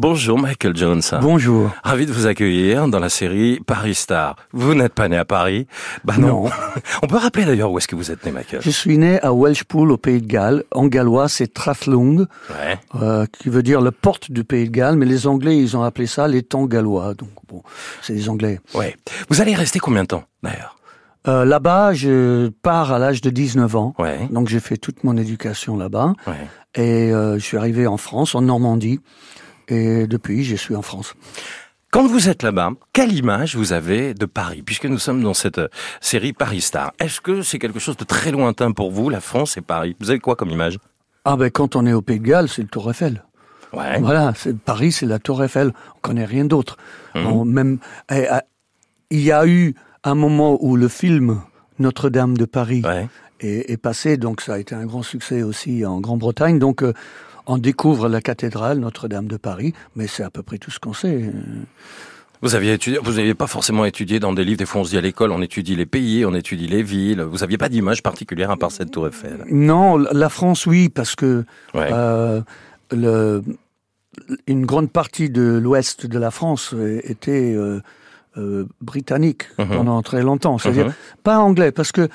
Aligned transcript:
Bonjour 0.00 0.38
Michael 0.38 0.76
Jones. 0.76 1.02
Bonjour. 1.20 1.72
Ravi 1.82 2.06
de 2.06 2.12
vous 2.12 2.28
accueillir 2.28 2.86
dans 2.86 3.00
la 3.00 3.08
série 3.08 3.58
Paris 3.66 3.96
Star. 3.96 4.36
Vous 4.52 4.76
n'êtes 4.76 4.94
pas 4.94 5.08
né 5.08 5.16
à 5.16 5.24
Paris 5.24 5.66
Bah 6.04 6.14
non. 6.18 6.44
Non. 6.44 6.50
On 7.02 7.08
peut 7.08 7.16
rappeler 7.16 7.44
d'ailleurs 7.44 7.72
où 7.72 7.78
est-ce 7.78 7.88
que 7.88 7.96
vous 7.96 8.12
êtes 8.12 8.24
né, 8.24 8.30
Michael? 8.30 8.62
Je 8.62 8.70
suis 8.70 8.96
né 8.96 9.20
à 9.22 9.32
Welshpool 9.32 9.90
au 9.90 9.96
Pays 9.96 10.20
de 10.22 10.26
Galles. 10.28 10.62
En 10.70 10.86
gallois, 10.86 11.28
c'est 11.28 11.52
Traflung, 11.52 12.26
Ouais. 12.48 12.78
euh, 13.02 13.26
qui 13.26 13.48
veut 13.48 13.64
dire 13.64 13.80
le 13.80 13.90
porte 13.90 14.30
du 14.30 14.44
Pays 14.44 14.66
de 14.66 14.70
Galles, 14.70 14.94
mais 14.94 15.04
les 15.04 15.26
Anglais, 15.26 15.58
ils 15.58 15.76
ont 15.76 15.82
appelé 15.82 16.06
ça 16.06 16.28
l'étang 16.28 16.66
gallois. 16.66 17.14
Donc 17.14 17.30
bon, 17.48 17.64
c'est 18.00 18.12
les 18.12 18.28
Anglais. 18.28 18.60
Ouais. 18.74 18.94
Vous 19.30 19.40
allez 19.40 19.56
rester 19.56 19.80
combien 19.80 20.02
de 20.04 20.08
temps, 20.08 20.22
d'ailleurs? 20.44 20.76
Euh, 21.26 21.44
là-bas, 21.44 21.92
je 21.94 22.50
pars 22.62 22.92
à 22.92 23.00
l'âge 23.00 23.20
de 23.20 23.30
19 23.30 23.74
ans. 23.74 23.94
Ouais. 23.98 24.28
Donc 24.30 24.46
j'ai 24.46 24.60
fait 24.60 24.76
toute 24.76 25.02
mon 25.02 25.16
éducation 25.16 25.76
là-bas. 25.76 26.12
Ouais. 26.28 26.34
Et 26.76 27.12
euh, 27.12 27.34
je 27.34 27.42
suis 27.44 27.56
arrivé 27.56 27.88
en 27.88 27.96
France, 27.96 28.36
en 28.36 28.42
Normandie. 28.42 29.00
Et 29.68 30.06
depuis, 30.06 30.44
je 30.44 30.56
suis 30.56 30.74
en 30.74 30.82
France. 30.82 31.14
Quand 31.90 32.06
vous 32.06 32.28
êtes 32.28 32.42
là-bas, 32.42 32.72
quelle 32.92 33.12
image 33.12 33.56
vous 33.56 33.72
avez 33.72 34.12
de 34.12 34.26
Paris 34.26 34.62
Puisque 34.62 34.84
nous 34.84 34.98
sommes 34.98 35.22
dans 35.22 35.32
cette 35.34 35.58
euh, 35.58 35.68
série 36.02 36.32
Paris 36.34 36.60
Star? 36.60 36.92
Est-ce 36.98 37.20
que 37.20 37.40
c'est 37.42 37.58
quelque 37.58 37.78
chose 37.78 37.96
de 37.96 38.04
très 38.04 38.30
lointain 38.30 38.72
pour 38.72 38.90
vous, 38.90 39.08
la 39.08 39.20
France 39.20 39.56
et 39.56 39.62
Paris? 39.62 39.96
Vous 40.00 40.10
avez 40.10 40.18
quoi 40.18 40.36
comme 40.36 40.50
image? 40.50 40.78
Ah 41.24 41.36
ben 41.36 41.50
quand 41.50 41.76
on 41.76 41.86
est 41.86 41.92
au 41.94 42.02
Pays 42.02 42.20
de 42.20 42.26
Galles, 42.26 42.48
c'est 42.48 42.62
le 42.62 42.68
Tour 42.68 42.90
Eiffel. 42.90 43.24
Ouais. 43.72 44.00
Voilà, 44.00 44.32
c'est 44.36 44.56
Paris, 44.58 44.92
c'est 44.92 45.06
la 45.06 45.18
Tour 45.18 45.42
Eiffel. 45.44 45.72
On 45.96 46.00
connaît 46.00 46.24
rien 46.24 46.44
d'autre. 46.44 46.76
On- 47.14 47.44
même, 47.44 47.78
eh, 48.10 48.26
ah, 48.28 48.42
il 49.10 49.20
y 49.20 49.32
a 49.32 49.46
eu 49.46 49.74
un 50.04 50.14
moment 50.14 50.56
où 50.62 50.76
le 50.76 50.88
film 50.88 51.40
Notre-Dame 51.78 52.36
de 52.36 52.44
Paris 52.44 52.82
Ouais. 52.84 53.08
est, 53.40 53.70
est 53.70 53.76
passé, 53.76 54.16
donc 54.16 54.40
ça 54.40 54.54
a 54.54 54.58
été 54.58 54.74
un 54.74 54.86
grand 54.86 55.02
succès 55.02 55.42
aussi 55.42 55.84
en 55.84 56.00
Grande-Bretagne. 56.00 56.58
Donc 56.58 56.82
euh, 56.82 56.92
on 57.48 57.58
découvre 57.58 58.08
la 58.08 58.20
cathédrale 58.20 58.78
Notre-Dame 58.78 59.26
de 59.26 59.36
Paris, 59.36 59.72
mais 59.96 60.06
c'est 60.06 60.22
à 60.22 60.30
peu 60.30 60.42
près 60.42 60.58
tout 60.58 60.70
ce 60.70 60.78
qu'on 60.78 60.92
sait. 60.92 61.32
Vous 62.42 62.54
aviez 62.54 62.74
étudié, 62.74 63.00
vous 63.02 63.14
n'aviez 63.14 63.34
pas 63.34 63.48
forcément 63.48 63.84
étudié 63.84 64.20
dans 64.20 64.32
des 64.32 64.44
livres. 64.44 64.58
Des 64.58 64.66
fois, 64.66 64.82
on 64.82 64.84
se 64.84 64.90
dit 64.90 64.98
à 64.98 65.00
l'école, 65.00 65.32
on 65.32 65.42
étudie 65.42 65.74
les 65.74 65.86
pays, 65.86 66.24
on 66.24 66.34
étudie 66.34 66.68
les 66.68 66.84
villes. 66.84 67.20
Vous 67.22 67.42
aviez 67.42 67.58
pas 67.58 67.68
d'image 67.68 68.00
particulière 68.02 68.50
à 68.52 68.56
part 68.56 68.70
cette 68.70 68.92
tour 68.92 69.08
Eiffel? 69.08 69.44
Non, 69.50 69.96
la 69.96 70.28
France, 70.28 70.64
oui, 70.66 70.88
parce 70.88 71.16
que 71.16 71.44
Ouais. 71.74 71.88
euh, 71.90 72.40
le, 72.92 73.42
une 74.46 74.66
grande 74.66 74.90
partie 74.92 75.30
de 75.30 75.58
l'ouest 75.60 76.06
de 76.06 76.18
la 76.18 76.30
France 76.30 76.74
était 77.02 77.54
euh, 77.56 77.80
euh, 78.36 78.66
britannique 78.82 79.44
Mhm. 79.58 79.68
pendant 79.68 80.02
très 80.02 80.22
longtemps. 80.22 80.58
C'est-à-dire 80.58 80.86
Mhm. 80.86 80.92
pas 81.24 81.38
anglais, 81.38 81.72
parce 81.72 81.90
que 81.92 82.08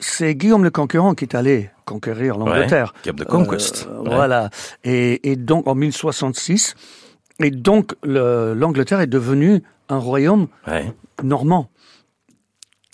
c'est 0.00 0.34
Guillaume 0.34 0.64
le 0.64 0.70
Conquérant 0.70 1.14
qui 1.14 1.24
est 1.24 1.34
allé 1.34 1.70
conquérir 1.84 2.38
l'Angleterre. 2.38 2.94
Cap 3.02 3.16
de 3.16 3.24
Conquest. 3.24 3.88
Euh, 3.90 4.00
Ouais. 4.02 4.14
Voilà. 4.14 4.50
Et, 4.84 5.30
et 5.30 5.36
donc 5.36 5.66
en 5.66 5.74
1066, 5.74 6.74
et 7.40 7.50
donc 7.50 7.94
le- 8.02 8.54
l'Angleterre 8.54 9.00
est 9.00 9.06
devenue 9.06 9.62
un 9.88 9.98
royaume 9.98 10.48
Ouais. 10.66 10.92
normand. 11.22 11.68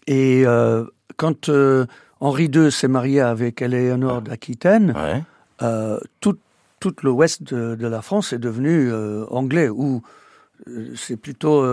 Et 0.06 0.42
euh, 0.46 0.84
quand 1.16 1.48
euh, 1.48 1.86
Henri 2.20 2.46
II 2.46 2.70
s'est 2.72 2.88
marié 2.88 3.20
avec 3.20 3.60
Éléonore 3.62 4.22
d'Aquitaine, 4.22 4.94
tout, 6.20 6.36
tout 6.80 6.94
l'ouest 7.02 7.42
de, 7.42 7.74
de 7.74 7.86
la 7.86 8.02
France 8.02 8.32
est 8.32 8.38
devenu 8.38 8.90
anglais, 9.30 9.68
ou 9.68 10.02
c'est 10.96 11.16
plutôt 11.16 11.64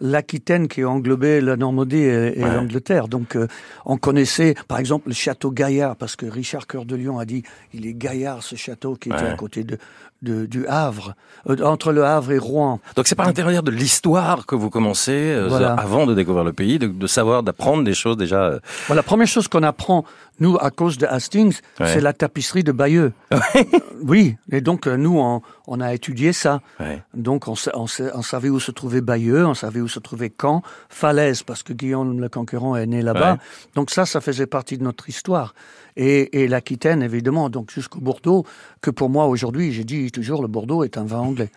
l'Aquitaine 0.00 0.68
qui 0.68 0.84
englobait 0.84 1.40
la 1.40 1.56
Normandie 1.56 1.96
et, 1.98 2.38
et 2.40 2.44
Ouais. 2.44 2.54
l'Angleterre. 2.54 3.08
Donc 3.08 3.36
euh, 3.36 3.46
on 3.84 3.96
connaissait 3.96 4.54
par 4.68 4.78
exemple 4.78 5.08
le 5.08 5.14
château 5.14 5.50
Gaillard, 5.50 5.96
parce 5.96 6.16
que 6.16 6.26
Richard 6.26 6.66
Cœur 6.66 6.84
de 6.84 6.96
Lion 6.96 7.18
a 7.18 7.24
dit 7.24 7.42
il 7.72 7.86
est 7.86 7.94
Gaillard 7.94 8.42
ce 8.42 8.56
château 8.56 8.94
qui 8.94 9.08
était 9.08 9.18
à 9.24 9.34
côté 9.34 9.64
de, 9.64 9.78
de- 10.26 10.44
du 10.46 10.66
Havre, 10.66 11.14
euh, 11.48 11.56
entre 11.64 11.92
le 11.92 12.04
Havre 12.04 12.32
et 12.32 12.38
Rouen. 12.38 12.80
Donc 12.96 13.06
c'est 13.06 13.14
par 13.14 13.26
l'intérieur 13.26 13.62
de 13.62 13.70
l'histoire 13.70 14.44
que 14.44 14.54
vous 14.54 14.68
commencez, 14.68 15.12
euh, 15.12 15.46
Voilà. 15.48 15.72
avant 15.74 16.04
de 16.06 16.12
découvrir 16.14 16.44
le 16.44 16.52
pays, 16.52 16.78
de, 16.78 16.88
de 16.88 17.06
savoir, 17.06 17.42
d'apprendre 17.42 17.82
des 17.84 17.94
choses 17.94 18.16
déjà. 18.18 18.42
euh, 18.44 18.58
la 18.94 19.02
première 19.02 19.26
chose 19.28 19.48
qu'on 19.48 19.62
apprend, 19.62 20.04
nous, 20.38 20.58
à 20.60 20.70
cause 20.70 20.98
de 20.98 21.06
Hastings, 21.06 21.60
Ouais. 21.80 21.86
c'est 21.86 22.00
la 22.02 22.12
tapisserie 22.12 22.62
de 22.64 22.72
Bayeux. 22.72 23.12
oui, 24.02 24.36
et 24.52 24.60
donc 24.60 24.86
nous, 24.86 25.18
on, 25.18 25.40
on 25.66 25.80
a 25.80 25.94
étudié 25.94 26.32
ça. 26.32 26.60
Ouais. 26.80 27.02
Donc 27.14 27.48
on, 27.48 27.54
on 27.74 27.86
sa- 27.86 28.14
on 28.16 28.22
savait 28.22 28.48
où 28.50 28.60
se 28.60 28.70
trouvait 28.70 29.00
Bayeux, 29.00 29.46
on 29.46 29.54
savait 29.54 29.80
où 29.80 29.88
se 29.88 29.98
trouvait 29.98 30.32
Caen, 30.40 30.62
Falaise, 30.90 31.42
parce 31.42 31.62
que 31.62 31.72
Guillaume 31.72 32.20
le 32.20 32.28
Conquérant 32.28 32.76
est 32.76 32.86
né 32.86 33.00
là-bas. 33.02 33.38
Donc 33.74 33.90
ça, 33.90 34.04
ça 34.06 34.20
faisait 34.20 34.46
partie 34.46 34.76
de 34.78 34.84
notre 34.84 35.08
histoire. 35.08 35.54
Et, 35.96 36.42
et 36.42 36.48
l'Aquitaine, 36.48 37.02
évidemment, 37.02 37.48
donc 37.48 37.70
jusqu'au 37.70 38.00
Bordeaux, 38.00 38.44
que 38.82 38.90
pour 38.90 39.08
moi, 39.08 39.26
aujourd'hui, 39.26 39.72
j'ai 39.72 39.84
dit 39.84 40.10
toujours, 40.10 40.42
le 40.42 40.48
Bordeaux 40.48 40.84
est 40.84 40.98
un 40.98 41.04
vin 41.04 41.18
anglais. 41.18 41.50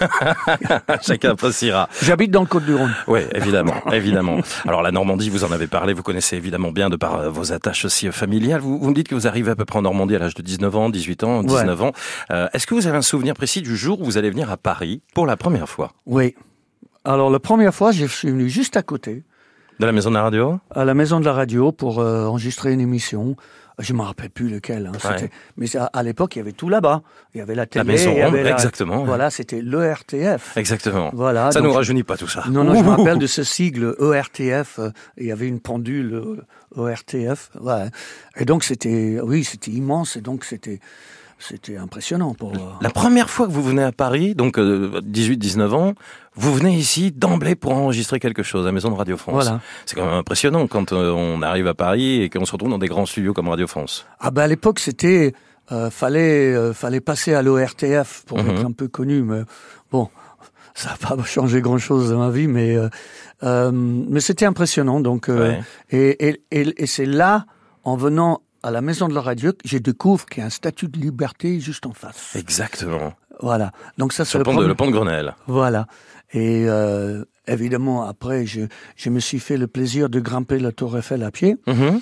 Chacun 1.02 1.30
appréciera. 1.30 1.88
J'habite 2.02 2.30
dans 2.30 2.42
le 2.42 2.46
Côte-du-Rhône. 2.46 2.94
Oui, 3.06 3.20
évidemment, 3.34 3.74
évidemment. 3.92 4.40
Alors 4.66 4.82
la 4.82 4.92
Normandie, 4.92 5.30
vous 5.30 5.44
en 5.44 5.52
avez 5.52 5.66
parlé, 5.66 5.94
vous 5.94 6.02
connaissez 6.02 6.36
évidemment 6.36 6.70
bien 6.70 6.90
de 6.90 6.96
par 6.96 7.14
euh, 7.16 7.30
vos 7.30 7.52
attaches 7.52 7.84
aussi 7.84 8.08
euh, 8.08 8.12
familiales. 8.12 8.60
Vous, 8.60 8.78
vous 8.78 8.90
me 8.90 8.94
dites 8.94 9.08
que 9.08 9.14
vous 9.14 9.26
arrivez 9.26 9.50
à 9.50 9.56
peu 9.56 9.64
près 9.64 9.78
en 9.78 9.82
Normandie 9.82 10.16
à 10.16 10.18
l'âge 10.18 10.34
de 10.34 10.42
19 10.42 10.76
ans, 10.76 10.88
18 10.90 11.24
ans, 11.24 11.42
19 11.42 11.82
ans. 11.82 11.92
Euh, 12.30 12.48
Est-ce 12.52 12.66
que 12.66 12.74
vous 12.74 12.86
avez 12.86 12.98
un 12.98 13.02
souvenir 13.02 13.34
précis 13.34 13.62
du 13.62 13.76
jour 13.76 14.00
où 14.00 14.04
vous 14.04 14.18
allez 14.18 14.30
venir 14.30 14.50
à 14.50 14.56
Paris 14.56 15.00
pour 15.14 15.26
la 15.26 15.36
première 15.36 15.68
fois? 15.68 15.92
Oui. 16.06 16.34
Alors, 17.04 17.30
la 17.30 17.40
première 17.40 17.74
fois, 17.74 17.90
je 17.92 18.04
suis 18.04 18.28
venu 18.28 18.50
juste 18.50 18.76
à 18.76 18.82
côté. 18.82 19.24
De 19.80 19.86
la 19.86 19.92
maison 19.92 20.10
de 20.10 20.16
la 20.16 20.22
radio? 20.22 20.58
À 20.74 20.84
la 20.84 20.92
maison 20.94 21.20
de 21.20 21.24
la 21.24 21.32
radio 21.32 21.70
pour 21.72 22.00
euh, 22.00 22.26
enregistrer 22.26 22.72
une 22.72 22.80
émission. 22.80 23.36
Je 23.78 23.92
me 23.92 24.02
rappelle 24.02 24.30
plus 24.30 24.48
lequel. 24.48 24.86
Hein, 24.86 25.08
Ouais. 25.08 25.30
Mais 25.56 25.76
à, 25.76 25.84
à 25.86 26.02
l'époque, 26.02 26.34
il 26.34 26.40
y 26.40 26.42
avait 26.42 26.52
tout 26.52 26.68
là-bas. 26.68 27.02
Il 27.34 27.38
y 27.38 27.40
avait 27.40 27.54
la 27.54 27.66
télé. 27.66 27.84
maison 27.84 28.10
il 28.10 28.18
y 28.18 28.20
avait 28.22 28.38
ronde, 28.38 28.46
la- 28.46 28.50
exactement. 28.52 29.04
Voilà, 29.04 29.30
c'était 29.30 29.62
l'ERTF. 29.62 30.56
Exactement. 30.56 31.10
Voilà. 31.14 31.52
Ça 31.52 31.60
donc- 31.60 31.68
nous 31.68 31.74
rajeunit 31.74 32.02
pas 32.02 32.16
tout 32.16 32.26
ça. 32.28 32.42
Non, 32.50 32.64
non, 32.64 32.74
je 32.74 32.82
me 32.82 32.88
rappelle 32.90 33.18
de 33.18 33.26
ce 33.28 33.44
sigle 33.44 33.94
ERTF. 34.00 34.78
euh, 34.80 34.90
Il 35.16 35.26
y 35.26 35.32
avait 35.32 35.46
une 35.46 35.60
pendule 35.60 36.12
euh, 36.76 36.88
ERTF. 36.88 37.50
Ouais. 37.60 37.86
Et 38.36 38.44
donc 38.44 38.64
c'était, 38.64 39.20
oui, 39.22 39.44
c'était 39.44 39.70
immense. 39.70 40.16
Et 40.16 40.20
donc 40.22 40.44
c'était, 40.44 40.80
c'était 41.38 41.76
impressionnant 41.76 42.34
pour. 42.34 42.52
euh, 42.54 42.58
La 42.80 42.90
première 42.90 43.30
fois 43.30 43.46
que 43.46 43.52
vous 43.52 43.62
venez 43.62 43.82
à 43.82 43.92
Paris, 43.92 44.34
donc 44.34 44.58
18-19 44.58 45.70
ans, 45.74 45.94
vous 46.34 46.52
venez 46.54 46.74
ici 46.76 47.12
d'emblée 47.12 47.54
pour 47.54 47.72
enregistrer 47.72 48.20
quelque 48.20 48.42
chose 48.42 48.66
à 48.66 48.72
Maison 48.72 48.90
de 48.90 48.94
Radio 48.96 49.16
France. 49.16 49.44
Voilà. 49.44 49.60
C'est 49.86 49.96
quand 49.96 50.04
même 50.04 50.14
impressionnant 50.14 50.66
quand 50.66 50.92
euh, 50.92 51.10
on 51.12 51.42
arrive 51.42 51.66
à 51.66 51.74
Paris 51.74 52.22
et 52.22 52.30
qu'on 52.30 52.44
se 52.44 52.52
retrouve 52.52 52.70
dans 52.70 52.78
des 52.78 52.88
grands 52.88 53.06
studios 53.06 53.32
comme 53.34 53.48
Radio 53.48 53.66
France. 53.66 54.06
Ah 54.20 54.30
ben 54.30 54.42
à 54.42 54.46
l'époque 54.46 54.78
c'était 54.80 55.32
euh, 55.72 55.90
fallait 55.90 56.54
euh, 56.54 56.72
fallait 56.72 57.00
passer 57.00 57.34
à 57.34 57.42
l'ORTF 57.42 58.24
pour 58.26 58.38
Mhm. 58.42 58.50
être 58.50 58.64
un 58.66 58.72
peu 58.72 58.88
connu 58.88 59.22
mais 59.22 59.42
bon 59.92 60.08
ça 60.74 60.90
n'a 60.90 60.96
pas 61.16 61.22
changé 61.24 61.60
grand 61.60 61.78
chose 61.78 62.10
dans 62.10 62.18
ma 62.18 62.30
vie 62.30 62.46
mais 62.48 62.76
euh, 62.76 62.88
euh, 63.42 63.70
mais 63.72 64.20
c'était 64.20 64.46
impressionnant 64.46 65.00
donc 65.00 65.28
euh, 65.28 65.50
Ouais. 65.50 65.60
et 65.90 66.28
et, 66.28 66.42
et, 66.50 66.82
et 66.82 66.86
c'est 66.86 67.06
là 67.06 67.46
en 67.84 67.96
venant 67.96 68.40
à 68.62 68.70
la 68.70 68.80
maison 68.80 69.08
de 69.08 69.14
la 69.14 69.20
radio 69.20 69.52
que 69.52 69.58
j'ai 69.64 69.80
découvert 69.80 70.26
qu'il 70.26 70.40
y 70.40 70.42
a 70.42 70.46
un 70.46 70.50
statut 70.50 70.88
de 70.88 70.98
liberté 70.98 71.60
juste 71.60 71.86
en 71.86 71.92
face. 71.92 72.34
Exactement. 72.36 73.12
Voilà. 73.40 73.70
Donc 73.98 74.12
ça 74.12 74.24
c'est 74.24 74.38
le 74.38 74.44
le 74.44 74.50
pont, 74.50 74.60
de, 74.60 74.66
le 74.66 74.74
pont 74.74 74.86
de 74.86 74.92
Grenelle. 74.92 75.34
Voilà. 75.46 75.86
Et 76.32 76.64
euh, 76.68 77.24
évidemment 77.46 78.02
après 78.06 78.46
je 78.46 78.62
je 78.96 79.10
me 79.10 79.20
suis 79.20 79.38
fait 79.38 79.56
le 79.56 79.66
plaisir 79.68 80.08
de 80.10 80.20
grimper 80.20 80.58
la 80.58 80.72
tour 80.72 80.96
Eiffel 80.98 81.22
à 81.22 81.30
pied 81.30 81.56
Mhm. 81.66 82.00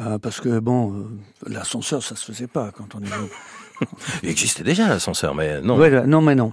euh, 0.00 0.18
parce 0.18 0.40
que 0.40 0.58
bon 0.60 0.92
euh, 0.92 1.04
l'ascenseur 1.48 2.02
ça 2.02 2.14
se 2.16 2.24
faisait 2.24 2.46
pas 2.46 2.70
quand 2.70 2.94
on 2.94 3.00
est 3.00 3.08
Il 4.22 4.28
existait 4.28 4.62
déjà 4.62 4.86
l'ascenseur, 4.88 5.34
mais 5.34 5.60
non. 5.60 5.76
Ouais, 5.76 6.06
non, 6.06 6.20
mais 6.22 6.36
non. 6.36 6.52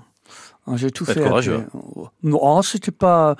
Ah, 0.68 0.74
J'ai 0.76 0.92
tout 0.92 1.04
fait. 1.06 1.20
courageux. 1.20 1.66
pied. 1.72 2.04
Non, 2.24 2.40
oh, 2.42 2.62
c'était 2.62 2.92
pas. 2.92 3.36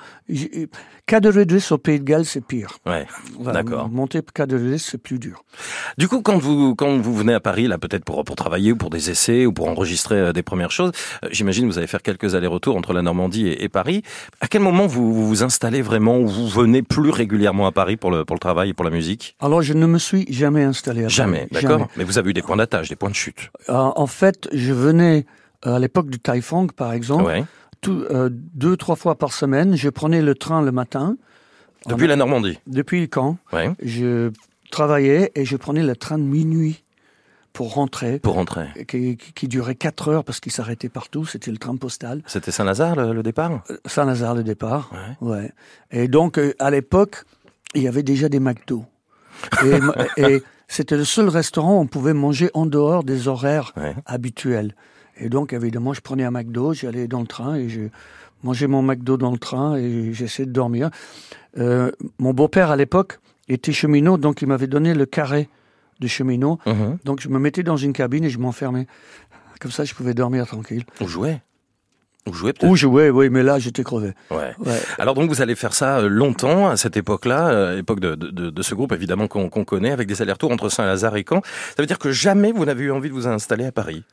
Cas 1.06 1.20
de 1.20 1.28
redresse 1.30 1.70
au 1.72 1.78
Pays 1.78 1.98
de 2.00 2.04
Galles, 2.04 2.24
c'est 2.24 2.44
pire. 2.44 2.78
Ouais. 2.86 3.06
Voilà, 3.38 3.62
D'accord. 3.62 3.88
Monter 3.88 4.20
cas 4.34 4.46
de 4.46 4.56
redresse, 4.56 4.84
c'est 4.90 4.98
plus 4.98 5.18
dur. 5.18 5.44
Du 5.98 6.08
coup, 6.08 6.22
quand 6.22 6.38
vous 6.38 6.74
quand 6.74 6.96
vous 6.98 7.14
venez 7.14 7.34
à 7.34 7.40
Paris, 7.40 7.66
là, 7.68 7.78
peut-être 7.78 8.04
pour 8.04 8.24
pour 8.24 8.36
travailler 8.36 8.72
ou 8.72 8.76
pour 8.76 8.90
des 8.90 9.10
essais 9.10 9.46
ou 9.46 9.52
pour 9.52 9.68
enregistrer 9.68 10.16
euh, 10.16 10.32
des 10.32 10.42
premières 10.42 10.70
choses, 10.70 10.92
euh, 11.24 11.28
j'imagine 11.30 11.66
que 11.66 11.72
vous 11.72 11.78
allez 11.78 11.86
faire 11.86 12.02
quelques 12.02 12.34
allers-retours 12.34 12.76
entre 12.76 12.92
la 12.92 13.02
Normandie 13.02 13.46
et, 13.48 13.64
et 13.64 13.68
Paris. 13.68 14.02
À 14.40 14.48
quel 14.48 14.62
moment 14.62 14.86
vous, 14.86 15.12
vous 15.14 15.26
vous 15.28 15.42
installez 15.42 15.82
vraiment 15.82 16.18
ou 16.18 16.26
vous 16.28 16.48
venez 16.48 16.82
plus 16.82 17.10
régulièrement 17.10 17.66
à 17.66 17.72
Paris 17.72 17.96
pour 17.96 18.10
le 18.10 18.24
pour 18.24 18.34
le 18.34 18.40
travail 18.40 18.70
et 18.70 18.74
pour 18.74 18.84
la 18.84 18.90
musique? 18.90 19.36
Alors, 19.40 19.62
je 19.62 19.72
ne 19.74 19.86
me 19.86 19.98
suis 19.98 20.26
jamais 20.32 20.62
installé 20.64 21.00
à 21.00 21.02
Paris. 21.04 21.14
Jamais, 21.14 21.48
d'accord. 21.52 21.86
Mais 21.96 22.04
vous 22.04 22.18
avez 22.18 22.30
eu 22.30 22.34
des 22.34 22.42
points 22.42 22.56
d'attache, 22.56 22.88
des 22.88 22.96
points 22.96 23.10
de 23.10 23.14
chute. 23.14 23.50
Euh, 23.68 23.74
en 23.74 24.06
fait, 24.06 24.48
je 24.52 24.72
venais 24.72 25.26
à 25.62 25.78
l'époque 25.78 26.10
du 26.10 26.18
Taifang, 26.18 26.66
par 26.68 26.92
exemple, 26.92 27.24
Ouais. 27.24 27.44
tout, 27.80 28.04
euh, 28.10 28.28
deux, 28.32 28.76
trois 28.76 28.96
fois 28.96 29.16
par 29.16 29.32
semaine. 29.32 29.76
Je 29.76 29.88
prenais 29.88 30.22
le 30.22 30.34
train 30.34 30.62
le 30.62 30.72
matin. 30.72 31.16
Depuis 31.86 32.04
En- 32.06 32.08
la 32.08 32.16
Normandie. 32.16 32.58
Depuis 32.66 33.08
Ouais. 33.52 33.74
je 33.82 34.30
travaillais 34.70 35.32
et 35.34 35.44
je 35.44 35.56
prenais 35.56 35.82
le 35.82 35.96
train 35.96 36.18
de 36.18 36.22
minuit 36.24 36.84
pour 37.52 37.74
rentrer, 37.74 38.18
Pour 38.20 38.34
rentrer. 38.34 38.66
qui, 38.86 39.48
durait 39.48 39.74
quatre 39.74 40.08
heures 40.08 40.22
parce 40.24 40.40
qu'il 40.40 40.52
s'arrêtait 40.52 40.88
partout. 40.88 41.24
C'était 41.26 41.50
le 41.50 41.56
train 41.58 41.74
postal. 41.76 42.22
C'était 42.26 42.50
Saint-Lazare 42.52 42.96
le, 42.96 43.12
le 43.12 43.22
départ? 43.22 43.64
Saint-Lazare 43.86 44.34
le 44.34 44.44
départ. 44.44 44.90
Ouais. 45.20 45.28
Ouais. 45.28 45.52
Et 45.90 46.06
donc 46.06 46.38
euh, 46.38 46.54
à 46.58 46.70
l'époque, 46.70 47.24
il 47.74 47.82
y 47.82 47.88
avait 47.88 48.02
déjà 48.04 48.28
des 48.28 48.40
McDo. 48.40 48.84
Et, 49.64 49.78
et 50.34 50.42
c'était 50.68 50.96
le 50.96 51.04
seul 51.04 51.28
restaurant 51.28 51.78
où 51.78 51.80
on 51.80 51.86
pouvait 51.86 52.14
manger 52.14 52.50
en 52.54 52.66
dehors 52.66 53.02
des 53.04 53.26
horaires 53.26 53.72
Ouais. 53.76 53.96
habituels. 54.06 54.74
Et 55.20 55.28
donc, 55.28 55.52
évidemment, 55.52 55.92
je 55.92 56.00
prenais 56.00 56.24
un 56.24 56.30
McDo, 56.30 56.72
j'allais 56.72 57.06
dans 57.06 57.20
le 57.20 57.26
train 57.26 57.54
et 57.54 57.68
je 57.68 57.82
mangeais 58.42 58.66
mon 58.66 58.82
McDo 58.82 59.16
dans 59.16 59.30
le 59.30 59.38
train 59.38 59.76
et 59.76 60.12
j'essayais 60.12 60.46
de 60.46 60.52
dormir. 60.52 60.90
Euh, 61.58 61.90
mon 62.18 62.32
beau-père, 62.32 62.70
à 62.70 62.76
l'époque, 62.76 63.20
était 63.48 63.72
cheminot, 63.72 64.16
donc 64.16 64.42
il 64.42 64.48
m'avait 64.48 64.66
donné 64.66 64.94
le 64.94 65.06
carré 65.06 65.48
de 66.00 66.06
cheminot. 66.06 66.58
Mhm. 66.66 66.98
Donc, 67.04 67.20
je 67.20 67.28
me 67.28 67.38
mettais 67.38 67.62
dans 67.62 67.76
une 67.76 67.92
cabine 67.92 68.24
et 68.24 68.30
je 68.30 68.38
m'enfermais. 68.38 68.86
Comme 69.60 69.70
ça, 69.70 69.84
je 69.84 69.94
pouvais 69.94 70.14
dormir 70.14 70.46
tranquille. 70.46 70.84
Vous 71.00 71.08
jouez 71.08 71.42
Vous 72.24 72.32
jouez 72.32 72.54
peut-être 72.54 72.70
Ou 72.70 72.76
jouer, 72.76 73.10
oui, 73.10 73.28
mais 73.28 73.42
là, 73.42 73.58
j'étais 73.58 73.84
crevé. 73.84 74.14
Ouais. 74.30 74.54
Ouais. 74.58 74.80
Alors 74.98 75.14
donc 75.14 75.28
vous 75.28 75.42
allez 75.42 75.54
faire 75.54 75.74
ça 75.74 75.98
euh, 75.98 76.08
longtemps 76.08 76.68
à 76.70 76.78
cette 76.78 76.96
époque-là, 76.96 77.50
euh, 77.50 77.78
époque 77.78 78.00
de, 78.00 78.14
de, 78.14 78.48
de 78.48 78.62
ce 78.62 78.74
groupe 78.74 78.92
évidemment 78.92 79.28
qu'on 79.28 79.50
qu'on 79.50 79.64
connaît, 79.64 79.90
avec 79.90 80.08
des 80.08 80.22
allers-retours 80.22 80.50
entre 80.50 80.70
Saint-Lazare 80.70 81.16
et 81.16 81.26
Caen. 81.28 81.42
Ça 81.44 81.82
veut 81.82 81.86
dire 81.86 81.98
que 81.98 82.10
jamais 82.10 82.52
vous 82.52 82.64
n'avez 82.64 82.84
eu 82.84 82.90
envie 82.90 83.10
de 83.10 83.14
vous 83.14 83.26
installer 83.26 83.66
à 83.66 83.72
Paris? 83.72 84.04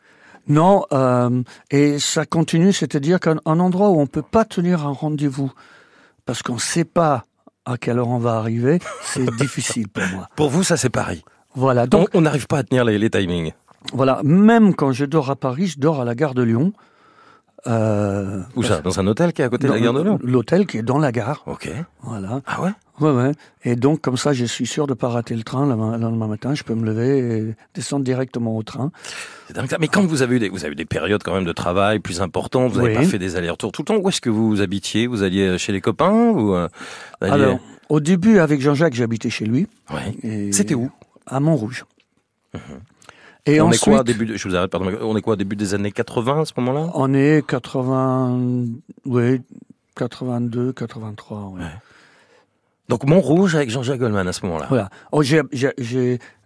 Non, 0.47 0.85
euh, 0.93 1.43
et 1.71 1.99
ça 1.99 2.25
continue, 2.25 2.73
c'est-à-dire 2.73 3.19
qu'un 3.19 3.37
un 3.45 3.59
endroit 3.59 3.89
où 3.89 3.99
on 3.99 4.07
peut 4.07 4.21
pas 4.21 4.45
tenir 4.45 4.85
un 4.87 4.91
rendez-vous 4.93 5.51
parce 6.25 6.41
qu'on 6.41 6.57
sait 6.57 6.85
pas 6.85 7.25
à 7.65 7.77
quelle 7.77 7.99
heure 7.99 8.07
on 8.09 8.17
va 8.19 8.35
arriver, 8.37 8.79
c'est 9.03 9.29
difficile 9.37 9.87
pour 9.89 10.03
moi. 10.13 10.29
Pour 10.35 10.49
vous, 10.49 10.63
ça 10.63 10.77
c'est 10.77 10.89
Paris. 10.89 11.23
Voilà, 11.55 11.85
Donc 11.87 12.01
donc 12.01 12.09
on 12.13 12.21
n'arrive 12.21 12.47
pas 12.47 12.59
à 12.59 12.63
tenir 12.63 12.85
les, 12.85 12.97
les 12.97 13.09
timings. 13.09 13.51
voilà, 13.93 14.21
même 14.23 14.73
quand 14.75 14.91
je 14.91 15.05
dors 15.05 15.29
à 15.31 15.35
Paris, 15.35 15.67
je 15.67 15.79
dors 15.79 15.99
à 15.99 16.05
la 16.05 16.15
gare 16.15 16.33
de 16.33 16.43
Lyon. 16.43 16.71
Euh, 17.65 18.41
Où 18.55 18.63
ça? 18.63 18.79
Dans 18.81 18.99
un 18.99 19.07
hôtel 19.07 19.33
qui 19.33 19.41
est 19.41 19.45
à 19.45 19.49
côté 19.49 19.67
de 19.67 19.73
la 19.73 19.79
gare 19.79 19.93
de 19.93 20.01
Lyon? 20.03 20.19
L'hôtel 20.23 20.65
qui 20.67 20.77
est 20.77 20.83
dans 20.83 20.99
la 20.99 21.11
gare, 21.11 21.43
Ok. 21.47 21.69
voilà. 22.03 22.41
Ah 22.45 22.61
ouais? 22.61 22.69
Ouais, 22.99 23.11
ouais. 23.11 23.31
Et 23.63 23.75
donc, 23.75 24.01
comme 24.01 24.17
ça, 24.17 24.33
je 24.33 24.43
suis 24.45 24.65
sûr 24.65 24.87
de 24.87 24.93
pas 24.95 25.09
rater 25.09 25.35
le 25.35 25.43
train 25.43 25.67
le 25.67 25.75
ma- 25.75 25.97
le 25.97 26.03
lendemain 26.03 26.27
matin. 26.27 26.55
Je 26.55 26.63
peux 26.63 26.73
me 26.73 26.83
lever 26.85 27.19
et 27.19 27.55
descendre 27.75 28.03
directement 28.03 28.57
au 28.57 28.63
train. 28.63 28.91
Mais 29.79 29.87
quand 29.87 30.03
vous 30.05 30.21
avez 30.23 30.37
eu 30.37 30.39
des, 30.39 30.49
vous 30.49 30.63
avez 30.63 30.73
eu 30.73 30.75
des 30.75 30.85
périodes 30.85 31.21
quand 31.23 31.33
même 31.33 31.45
de 31.45 31.51
travail 31.53 31.99
plus 31.99 32.21
importantes, 32.21 32.71
vous 32.71 32.81
n'avez 32.81 32.97
Oui. 32.97 33.03
pas 33.03 33.09
fait 33.09 33.19
des 33.19 33.35
allers-retours 33.35 33.71
tout 33.71 33.81
le 33.83 33.85
temps. 33.85 33.97
Où 33.97 34.09
est-ce 34.09 34.21
que 34.21 34.29
vous 34.31 34.61
habitiez? 34.61 35.05
Vous 35.07 35.21
alliez 35.23 35.57
chez 35.59 35.71
les 35.73 35.81
copains 35.81 36.11
ou 36.31 36.55
euh, 36.55 36.67
alliez- 37.21 37.31
Alors, 37.33 37.59
au 37.89 37.99
début, 37.99 38.39
avec 38.39 38.61
Jean-Jacques, 38.61 38.95
j'habitais 38.95 39.29
chez 39.29 39.45
lui. 39.45 39.67
Ouais. 39.93 40.51
C'était 40.51 40.73
où? 40.75 40.89
À 41.27 41.39
Montrouge. 41.39 41.85
Et 43.45 43.61
on 43.61 43.67
ensuite, 43.67 43.87
est 43.87 43.91
quoi 43.91 44.03
début 44.03 44.25
de- 44.25 44.35
Je 44.35 44.47
vous 44.49 44.55
arrête, 44.55 44.69
pardon. 44.71 44.91
On 45.01 45.15
est 45.15 45.21
quoi 45.21 45.35
début 45.37 45.55
des 45.55 45.73
années 45.73 45.91
80 45.91 46.41
à 46.41 46.45
ce 46.45 46.51
moment-là? 46.57 46.89
On 46.95 47.13
est 47.13 47.45
80, 47.47 48.65
oui, 49.05 49.41
82, 49.95 50.73
83, 50.73 51.51
ouais. 51.53 51.61
Ouais. 51.61 51.65
Donc 52.89 53.03
Montrouge 53.05 53.55
avec 53.55 53.69
Jean-Jacques 53.69 53.99
Goldman 53.99 54.27
à 54.27 54.33
ce 54.33 54.45
moment-là. 54.45 54.67
Voilà. 54.69 54.89
Oh, 55.11 55.21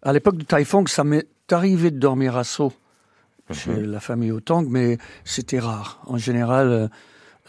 à 0.03 0.13
l'époque 0.13 0.37
du 0.37 0.45
Taifong, 0.45 0.87
ça 0.87 1.03
m'est 1.03 1.27
arrivé 1.51 1.91
de 1.91 1.99
dormir 1.99 2.35
à 2.37 2.43
Sceaux 2.43 2.73
chez 3.51 3.71
Mhm. 3.71 3.91
la 3.91 3.99
famille 3.99 4.31
Otang, 4.31 4.65
mais 4.69 4.97
c'était 5.25 5.59
rare. 5.59 5.99
En 6.07 6.17
général, 6.17 6.67
euh, 6.69 6.87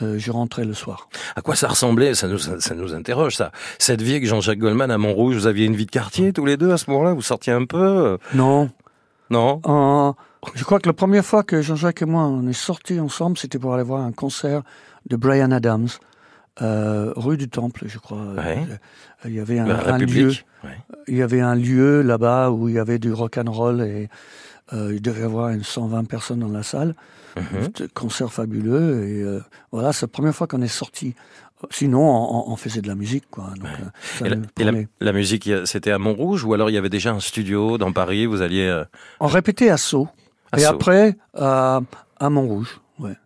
euh, 0.02 0.18
je 0.18 0.32
rentrais 0.32 0.64
le 0.64 0.74
soir. 0.74 1.08
À 1.36 1.42
quoi 1.42 1.54
ça 1.54 1.68
ressemblait? 1.68 2.14
Ça 2.14 2.26
nous, 2.26 2.38
ça 2.38 2.74
nous 2.74 2.92
interroge, 2.94 3.36
ça. 3.36 3.52
Cette 3.78 4.02
vie 4.02 4.12
avec 4.12 4.26
Jean-Jacques 4.26 4.58
Goldman 4.58 4.90
à 4.90 4.98
Montrouge, 4.98 5.36
vous 5.36 5.46
aviez 5.46 5.66
une 5.66 5.76
vie 5.76 5.86
de 5.86 5.90
quartier 5.92 6.32
tous 6.32 6.44
les 6.44 6.56
deux 6.56 6.72
à 6.72 6.76
ce 6.76 6.90
moment-là? 6.90 7.12
Vous 7.14 7.22
sortiez 7.22 7.52
un 7.52 7.64
peu? 7.64 7.78
Euh, 7.78 8.18
Non, 8.34 8.70
Non? 9.30 9.60
En- 9.64 10.14
je 10.54 10.64
crois 10.64 10.80
que 10.80 10.88
la 10.88 10.92
première 10.92 11.24
fois 11.24 11.42
que 11.44 11.62
Jean-Jacques 11.62 12.02
et 12.02 12.06
moi 12.06 12.24
on 12.24 12.46
est 12.48 12.52
sortis 12.52 12.98
ensemble, 13.00 13.38
c'était 13.38 13.58
pour 13.60 13.72
aller 13.72 13.84
voir 13.84 14.02
un 14.02 14.12
concert 14.12 14.62
de 15.08 15.16
Brian 15.16 15.52
Adams, 15.52 15.86
euh, 16.60 17.12
rue 17.16 17.36
du 17.36 17.48
Temple, 17.48 17.84
je 17.86 17.98
crois. 17.98 18.18
Ouais. 18.36 18.66
Euh, 18.70 18.76
Il 19.24 19.34
y 19.34 19.40
avait 19.40 19.58
un, 19.58 19.96
lieu, 19.98 20.32
Ouais. 20.64 20.70
il 21.08 21.16
y 21.16 21.22
avait 21.22 21.40
un 21.40 21.54
lieu 21.54 22.02
là-bas 22.02 22.50
où 22.50 22.68
il 22.68 22.74
y 22.74 22.78
avait 22.78 22.98
du 22.98 23.12
rock 23.12 23.38
and 23.38 23.50
roll 23.50 23.80
et 23.80 24.08
euh, 24.72 24.92
il 24.94 25.00
devait 25.00 25.22
y 25.22 25.24
avoir 25.24 25.48
une 25.50 25.62
120 25.64 26.04
personnes 26.04 26.40
dans 26.40 26.48
la 26.48 26.62
salle. 26.62 26.94
C'était 27.62 27.84
un 27.84 27.88
concert 27.94 28.30
fabuleux 28.30 29.04
et 29.08 29.22
euh, 29.22 29.40
voilà, 29.70 29.92
c'est 29.94 30.02
la 30.04 30.08
première 30.08 30.34
fois 30.34 30.46
qu'on 30.46 30.60
est 30.60 30.68
sorti. 30.68 31.14
Sinon, 31.70 32.00
on, 32.50 32.56
faisait 32.56 32.80
de 32.82 32.88
la 32.88 32.96
musique, 32.96 33.24
quoi. 33.30 33.44
Donc, 33.56 33.68
euh, 33.68 33.84
ça 34.18 34.26
Et, 34.26 34.28
la, 34.30 34.36
nous 34.36 34.42
et 34.58 34.64
la- 34.64 34.72
prenait. 34.72 34.88
la 35.00 35.12
musique, 35.12 35.48
c'était 35.64 35.92
à 35.92 35.98
Montrouge 35.98 36.44
ou 36.44 36.52
alors 36.54 36.68
il 36.68 36.72
y 36.72 36.76
avait 36.76 36.88
déjà 36.90 37.12
un 37.12 37.20
studio 37.20 37.78
dans 37.78 37.92
Paris 37.92 38.26
Vous 38.26 38.42
alliez 38.42 38.66
euh, 38.66 38.84
On 39.20 39.28
répétait 39.28 39.70
à 39.70 39.76
Sceaux. 39.76 40.08
à 40.50 40.58
et 40.58 40.62
Sceaux 40.62 40.70
après, 40.74 41.16
à, 41.34 41.80
à 42.18 42.30
Montrouge, 42.30 42.80
ouais. 42.98 43.16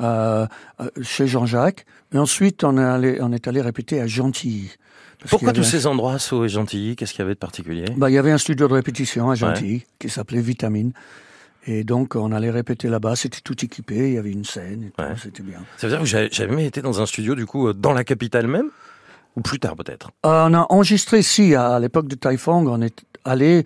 Euh, 0.00 0.46
euh, 0.80 0.88
chez 1.02 1.26
Jean-Jacques. 1.26 1.84
Et 2.12 2.18
ensuite, 2.18 2.62
on 2.62 2.78
est 2.78 2.84
allé, 2.84 3.18
on 3.20 3.32
est 3.32 3.48
allé 3.48 3.60
répéter 3.60 4.00
à 4.00 4.06
Gentilly. 4.06 4.70
Parce 5.18 5.30
Pourquoi 5.30 5.52
tous 5.52 5.64
ces 5.64 5.86
endroits, 5.86 6.18
Sceaux 6.20 6.44
et 6.44 6.48
Gentilly? 6.48 6.94
Qu'est-ce 6.94 7.12
qu'il 7.12 7.20
y 7.20 7.22
avait 7.22 7.34
de 7.34 7.38
particulier? 7.38 7.84
Bah, 7.96 8.08
Il 8.08 8.14
y 8.14 8.18
avait 8.18 8.30
un 8.30 8.38
studio 8.38 8.68
de 8.68 8.74
répétition 8.74 9.30
à 9.30 9.34
Gentilly 9.34 9.84
qui 9.98 10.08
s'appelait 10.08 10.40
Vitamine. 10.40 10.92
Et 11.66 11.84
donc, 11.84 12.14
on 12.14 12.32
allait 12.32 12.50
répéter 12.50 12.88
là-bas. 12.88 13.16
C'était 13.16 13.40
tout 13.42 13.62
équipé. 13.64 14.08
Il 14.08 14.14
y 14.14 14.18
avait 14.18 14.30
une 14.30 14.44
scène. 14.44 14.90
Ouais. 14.98 15.14
C'était 15.20 15.42
bien. 15.42 15.58
Ça 15.76 15.88
veut 15.88 15.96
dire 15.96 16.02
que 16.02 16.12
n'avez 16.14 16.30
jamais 16.30 16.66
été 16.66 16.80
dans 16.80 17.02
un 17.02 17.06
studio, 17.06 17.34
du 17.34 17.44
coup, 17.44 17.68
euh, 17.68 17.74
dans 17.74 17.92
la 17.92 18.04
capitale 18.04 18.46
même? 18.46 18.70
Ou 19.36 19.42
plus 19.42 19.58
tard, 19.58 19.76
peut-être? 19.76 20.10
Euh, 20.24 20.46
on 20.48 20.54
a 20.54 20.66
enregistré 20.70 21.18
ici, 21.18 21.54
à, 21.54 21.78
l'époque 21.78 22.08
de 22.08 22.14
Taifong, 22.14 22.68
on 22.68 22.80
est 22.80 23.04
allé 23.24 23.64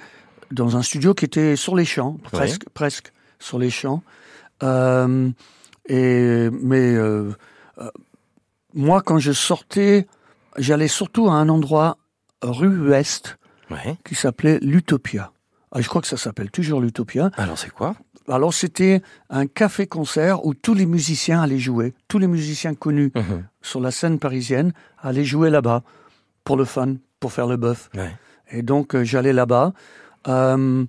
dans 0.51 0.77
un 0.77 0.83
studio 0.83 1.15
qui 1.15 1.27
était 1.27 1.57
sur 1.57 1.77
les 1.77 1.85
champs, 1.85 2.19
presque, 2.31 2.69
presque 2.75 3.13
sur 3.39 3.59
les 3.59 3.71
champs. 3.71 4.03
Euh, 4.63 5.31
et, 5.89 6.49
mais 6.51 6.95
euh, 6.95 7.31
euh, 7.79 7.91
moi, 8.75 9.03
quand 9.03 9.19
je 9.19 9.33
sortais, 9.33 10.07
j'allais 10.57 10.89
surtout 10.89 11.29
à 11.29 11.33
un 11.35 11.49
endroit 11.49 11.99
rue 12.43 12.89
Ouest 12.89 13.39
Ouais. 13.71 13.97
qui 14.05 14.15
s'appelait 14.15 14.59
l'Utopia. 14.61 15.33
Ah, 15.71 15.81
je 15.81 15.89
crois 15.89 16.03
que 16.03 16.07
ça 16.07 16.19
s'appelle 16.19 16.51
toujours 16.51 16.81
l'Utopia. 16.83 17.31
Alors, 17.39 17.57
c'est 17.59 17.71
quoi? 17.71 17.95
Alors, 18.29 18.53
c'était 18.53 19.01
un 19.31 19.47
café-concert 19.47 20.45
où 20.45 20.53
tous 20.53 20.75
les 20.75 20.85
musiciens 20.85 21.41
allaient 21.41 21.59
jouer. 21.59 21.95
Tous 22.09 22.19
les 22.19 22.27
musiciens 22.27 22.75
connus 22.75 23.13
Mhm. 23.17 23.45
sur 23.63 23.81
la 23.81 23.91
scène 23.91 24.19
parisienne 24.19 24.73
allaient 25.01 25.25
jouer 25.25 25.49
là-bas 25.49 25.83
pour 26.45 26.57
le 26.59 26.65
fun, 26.67 26.97
pour 27.21 27.33
faire 27.33 27.47
le 27.47 27.57
bœuf. 27.57 27.89
Ouais. 27.95 28.11
Et 28.51 28.61
donc, 28.63 28.95
euh, 28.95 29.05
j'allais 29.05 29.33
là-bas. 29.33 29.73
Euh, 30.29 30.85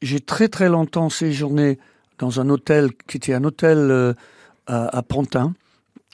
j'ai 0.00 0.20
très 0.20 0.48
très 0.48 0.68
longtemps 0.70 1.10
séjourné 1.10 1.78
dans 2.18 2.40
un 2.40 2.48
hôtel 2.48 2.90
qui 3.06 3.16
était 3.16 3.34
un 3.34 3.44
hôtel 3.44 3.78
euh, 3.78 4.12
à, 4.66 4.98
à 4.98 5.02
Pantin, 5.02 5.54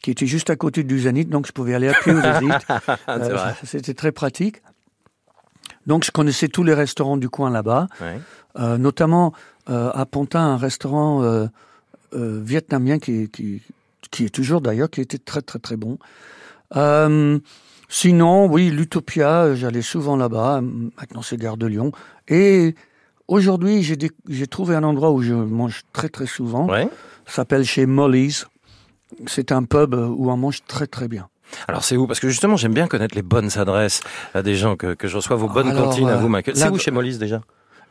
qui 0.03 0.11
était 0.11 0.27
juste 0.27 0.51
à 0.51 0.57
côté 0.57 0.83
du 0.83 0.99
Zénith, 1.01 1.29
donc 1.29 1.47
je 1.47 1.53
pouvais 1.53 1.75
aller 1.75 1.89
à 1.89 1.95
pied 1.95 2.13
au 2.13 2.21
Zénith. 2.21 2.67
Euh. 3.09 3.53
C'était 3.65 3.95
très 3.95 4.13
pratique. 4.13 4.63
Donc, 5.87 6.05
je 6.05 6.11
connaissais 6.11 6.49
tous 6.49 6.63
les 6.63 6.75
restaurants 6.75 7.17
du 7.17 7.29
coin 7.29 7.51
là-bas, 7.51 7.87
Ouais. 8.01 8.21
euh, 8.59 8.77
notamment 8.79 9.33
à 9.67 10.05
Pantin, 10.07 10.41
un 10.41 10.57
restaurant 10.57 11.49
vietnamien 12.13 12.99
qui, 12.99 13.29
qui, 13.31 13.63
qui 14.11 14.25
est 14.25 14.35
toujours 14.35 14.61
d'ailleurs, 14.61 14.91
qui 14.91 15.01
était 15.01 15.19
très 15.19 15.43
très 15.43 15.59
très 15.61 15.77
bon. 15.77 15.99
Sinon, 17.89 18.47
oui, 18.47 18.71
l'Utopia, 18.71 19.55
j'allais 19.55 19.83
souvent 19.83 20.17
là-bas. 20.17 20.61
Maintenant, 20.61 21.23
c'est 21.23 21.37
Gare 21.37 21.57
de 21.57 21.67
Lyon. 21.67 21.91
Et 22.29 22.75
aujourd'hui, 23.31 23.83
j'ai 23.83 24.47
trouvé 24.47 24.75
un 24.77 24.83
endroit 24.83 25.11
où 25.13 25.23
je 25.23 25.33
mange 25.35 25.83
très 25.93 26.09
très 26.09 26.27
souvent. 26.27 26.69
Ouais. 26.69 26.89
Ça 27.27 27.37
s'appelle 27.37 27.65
chez 27.65 27.87
Molly's. 27.87 28.47
C'est 29.27 29.53
un 29.53 29.65
pub 29.65 29.95
où 29.95 30.31
on 30.31 30.37
mange 30.37 30.61
très 30.67 30.87
très 30.87 31.09
bien. 31.09 31.29
Alors, 31.67 31.83
c'est 31.83 31.97
où? 31.97 32.07
Parce 32.07 32.21
que 32.21 32.29
justement, 32.29 32.57
j'aime 32.57 32.75
bien 32.75 32.87
connaître 32.87 33.15
les 33.17 33.23
bonnes 33.23 33.51
adresses 33.59 34.03
à 34.35 34.43
des 34.43 34.55
gens 34.55 34.77
que, 34.77 34.95
que 34.95 35.09
je 35.09 35.17
reçois, 35.17 35.37
vos 35.37 35.49
bonnes 35.49 35.71
Alors, 35.71 35.87
cantines 35.87 36.09
à 36.09 36.13
euh, 36.13 36.17
vous, 36.19 36.29
Michael. 36.29 36.57
C'est 36.57 36.69
où 36.69 36.79
chez 36.79 36.91
Mollis 36.93 37.19
déjà? 37.19 37.41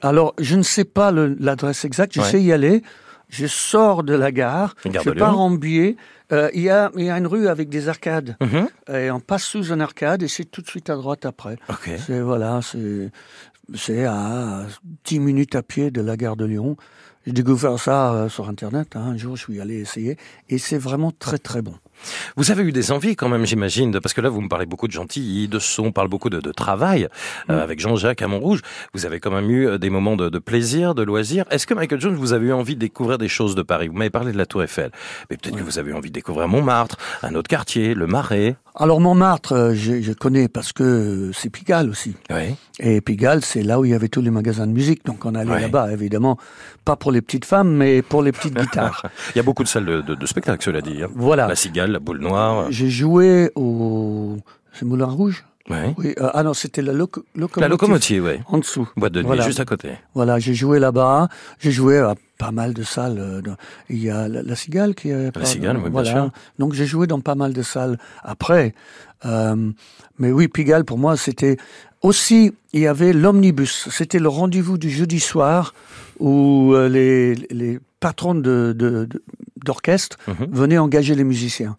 Alors, 0.01 0.33
je 0.39 0.55
ne 0.55 0.63
sais 0.63 0.85
pas 0.85 1.11
l'adresse 1.11 1.83
exacte. 1.83 2.13
Je 2.13 2.21
Ouais. 2.21 2.29
sais 2.31 2.41
y 2.41 2.53
aller. 2.53 2.83
Je 3.27 3.45
sors 3.47 4.03
de 4.03 4.13
la 4.15 4.31
gare. 4.31 4.75
Gare 4.85 5.03
je 5.03 5.09
pars 5.11 5.37
en 5.39 5.51
biais. 5.51 5.97
Euh, 6.31 6.49
Il 6.53 6.61
y, 6.61 6.69
a, 6.69 6.89
il 6.95 7.03
y 7.05 7.09
a 7.09 7.17
une 7.17 7.27
rue 7.27 7.47
avec 7.47 7.69
des 7.69 7.89
arcades. 7.89 8.37
Mhm. 8.41 8.67
Et 8.95 9.11
on 9.11 9.19
passe 9.19 9.43
sous 9.43 9.71
une 9.73 9.81
arcade 9.81 10.23
et 10.23 10.27
c'est 10.27 10.45
tout 10.45 10.61
de 10.61 10.67
suite 10.67 10.89
à 10.89 10.95
droite 10.95 11.25
après. 11.25 11.57
Ok. 11.69 11.91
C'est 12.05 12.21
voilà, 12.21 12.61
c'est 12.63 13.11
c'est 13.75 14.05
à 14.05 14.65
10 15.05 15.19
minutes 15.19 15.55
à 15.55 15.61
pied 15.63 15.91
de 15.91 16.01
la 16.01 16.17
gare 16.17 16.35
de 16.35 16.45
Lyon. 16.45 16.77
J'ai 17.25 17.33
découvert 17.33 17.77
ça 17.77 18.13
euh, 18.13 18.29
sur 18.29 18.47
internet. 18.47 18.95
hein. 18.95 19.01
Un 19.13 19.17
jour, 19.17 19.35
je 19.35 19.43
suis 19.43 19.59
allé 19.59 19.75
essayer 19.75 20.17
et 20.47 20.57
c'est 20.57 20.77
vraiment 20.77 21.11
très 21.11 21.37
très 21.37 21.61
bon. 21.61 21.73
Vous 22.37 22.49
avez 22.49 22.63
eu 22.63 22.71
des 22.71 22.93
envies 22.93 23.17
quand 23.17 23.27
même, 23.27 23.45
j'imagine, 23.45 23.99
parce 23.99 24.13
que 24.13 24.21
là, 24.21 24.29
vous 24.29 24.39
me 24.39 24.47
parlez 24.47 24.65
beaucoup 24.65 24.87
de 24.87 24.93
Gentilly, 24.93 25.49
de 25.49 25.59
son, 25.59 25.87
on 25.87 25.91
parle 25.91 26.07
beaucoup 26.07 26.29
de, 26.29 26.39
de 26.39 26.51
travail 26.53 27.09
euh, 27.49 27.57
Mm. 27.57 27.59
avec 27.59 27.79
Jean-Jacques 27.81 28.21
à 28.21 28.27
Montrouge. 28.29 28.61
Vous 28.93 29.05
avez 29.05 29.19
quand 29.19 29.31
même 29.31 29.49
eu 29.51 29.67
euh, 29.67 29.77
des 29.77 29.89
moments 29.89 30.15
de, 30.15 30.29
de 30.29 30.39
plaisir, 30.39 30.95
de 30.95 31.03
loisir. 31.03 31.43
Est-ce 31.51 31.67
que 31.67 31.73
Michael 31.73 31.99
Jones, 31.99 32.15
vous 32.15 32.31
avez 32.31 32.47
eu 32.47 32.53
envie 32.53 32.75
de 32.75 32.79
découvrir 32.79 33.17
des 33.17 33.27
choses 33.27 33.53
de 33.53 33.63
Paris? 33.63 33.89
Vous 33.89 33.95
m'avez 33.95 34.09
parlé 34.09 34.31
de 34.31 34.37
la 34.37 34.45
Tour 34.45 34.63
Eiffel, 34.63 34.91
mais 35.29 35.35
peut-être 35.35 35.57
que 35.57 35.63
vous 35.63 35.77
avez 35.77 35.91
eu 35.91 35.93
envie 35.93 36.09
de 36.09 36.15
découvrir 36.15 36.47
Montmartre, 36.47 36.95
un 37.21 37.35
autre 37.35 37.49
quartier, 37.49 37.93
le 37.95 38.07
Marais. 38.07 38.55
Alors 38.81 39.01
Montmartre, 39.01 39.51
euh, 39.53 39.73
je, 39.73 40.01
je 40.01 40.13
connais 40.13 40.47
parce 40.47 40.71
que 40.71 41.31
c'est 41.33 41.49
Pigalle 41.49 41.89
aussi. 41.89 42.15
Oui. 42.29 42.55
Et 42.79 43.01
Pigalle, 43.01 43.43
c'est 43.43 43.61
là 43.61 43.77
où 43.79 43.83
il 43.85 43.91
y 43.91 43.93
avait 43.93 44.07
tous 44.07 44.21
les 44.21 44.31
magasins 44.31 44.65
de 44.67 44.71
musique. 44.71 45.05
Donc 45.05 45.25
on 45.25 45.35
allait 45.35 45.59
là-bas, 45.59 45.91
évidemment, 45.91 46.37
pas 46.85 46.95
pour 46.95 47.11
les 47.11 47.21
petites 47.21 47.43
femmes, 47.43 47.75
mais 47.75 48.01
pour 48.01 48.23
les 48.23 48.31
petites 48.31 48.57
guitares. 48.57 49.05
Il 49.35 49.37
y 49.37 49.41
a 49.41 49.43
beaucoup 49.43 49.63
de 49.63 49.67
salles 49.67 49.85
de, 49.85 50.01
de, 50.01 50.15
de 50.15 50.25
spectacle, 50.25 50.63
cela 50.63 50.79
dit. 50.81 51.03
hein. 51.03 51.07
voilà. 51.13 51.47
La 51.47 51.55
Cigale, 51.57 51.91
la 51.91 51.99
Boule 51.99 52.19
Noire. 52.19 52.67
J'ai 52.69 52.89
joué 52.89 53.51
au... 53.55 54.37
C'est 54.71 54.85
Moulin 54.85 55.07
Rouge? 55.07 55.43
Ouais. 55.69 55.93
Oui, 55.97 56.13
euh, 56.19 56.29
ah 56.33 56.41
non, 56.43 56.53
c'était 56.53 56.81
la, 56.81 56.93
loco- 56.93 57.23
locomotive. 57.35 57.61
La 57.61 57.67
locomotive, 57.67 58.23
oui. 58.25 58.39
En 58.47 58.57
dessous. 58.57 58.89
Boîte 58.97 59.13
de 59.13 59.19
nuit, 59.19 59.27
Voilà. 59.27 59.45
juste 59.45 59.59
à 59.59 59.65
côté. 59.65 59.91
Voilà, 60.15 60.39
j'ai 60.39 60.53
joué 60.55 60.79
là-bas. 60.79 61.29
J'ai 61.59 61.71
joué 61.71 61.99
à 61.99 62.15
pas 62.39 62.51
mal 62.51 62.73
de 62.73 62.83
salles. 62.83 63.17
euh, 63.19 63.41
Il 63.89 64.01
y 64.03 64.09
a 64.09 64.27
la, 64.27 64.41
la 64.41 64.55
Cigale 64.55 64.95
qui 64.95 65.09
est. 65.09 65.35
La 65.37 65.45
Cigale, 65.45 65.77
oui, 65.77 65.83
bien 65.83 65.91
voilà. 65.91 66.09
sûr. 66.11 66.31
Donc 66.57 66.73
j'ai 66.73 66.85
joué 66.87 67.05
dans 67.05 67.19
pas 67.21 67.35
mal 67.35 67.53
de 67.53 67.61
salles 67.61 67.97
après. 68.23 68.73
Euh, 69.25 69.71
mais 70.17 70.31
oui, 70.31 70.47
Pigalle 70.47 70.85
pour 70.85 70.97
moi 70.97 71.17
c'était 71.17 71.57
aussi. 72.01 72.53
Il 72.73 72.79
y 72.81 72.87
avait 72.87 73.13
l'omnibus. 73.13 73.89
C'était 73.91 74.19
le 74.19 74.29
rendez-vous 74.29 74.77
du 74.77 74.89
jeudi 74.89 75.19
soir 75.19 75.73
où 76.19 76.73
les, 76.89 77.35
les 77.51 77.79
patrons 77.99 78.35
de, 78.35 78.73
de- 78.77 79.05
de- 79.05 79.23
d'orchestre 79.65 80.17
Mhm. 80.27 80.47
venaient 80.51 80.77
engager 80.77 81.15
les 81.15 81.23
musiciens. 81.23 81.77